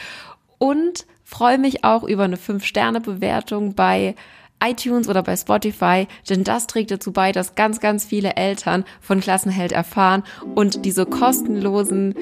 und 0.58 1.06
freue 1.24 1.58
mich 1.58 1.84
auch 1.84 2.04
über 2.04 2.24
eine 2.24 2.36
5-Sterne-Bewertung 2.36 3.76
bei 3.76 4.16
iTunes 4.64 5.08
oder 5.10 5.24
bei 5.24 5.36
Spotify, 5.36 6.08
denn 6.30 6.44
das 6.44 6.68
trägt 6.68 6.92
dazu 6.92 7.12
bei, 7.12 7.32
dass 7.32 7.56
ganz, 7.56 7.80
ganz 7.80 8.06
viele 8.06 8.36
Eltern 8.36 8.86
von 9.02 9.20
Klassenheld 9.20 9.72
erfahren 9.72 10.24
und 10.56 10.86
diese 10.86 11.06
kostenlosen 11.06 12.16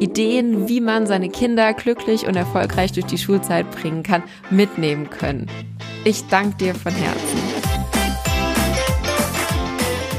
Ideen, 0.00 0.68
wie 0.68 0.80
man 0.80 1.06
seine 1.06 1.28
Kinder 1.28 1.72
glücklich 1.72 2.26
und 2.26 2.36
erfolgreich 2.36 2.92
durch 2.92 3.06
die 3.06 3.18
Schulzeit 3.18 3.70
bringen 3.70 4.02
kann, 4.02 4.22
mitnehmen 4.50 5.08
können. 5.08 5.48
Ich 6.04 6.26
danke 6.26 6.56
dir 6.56 6.74
von 6.74 6.92
Herzen. 6.92 7.38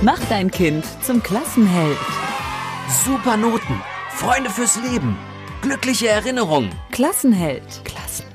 Mach 0.02 0.20
dein 0.30 0.52
Kind 0.52 0.86
zum 1.04 1.22
Klassenheld. 1.22 1.98
Super 3.04 3.38
Noten, 3.38 3.82
Freunde 4.10 4.50
fürs 4.50 4.80
Leben, 4.82 5.18
glückliche 5.62 6.08
Erinnerungen. 6.08 6.70
Klassenheld. 6.92 7.82
Klassenheld. 7.84 8.35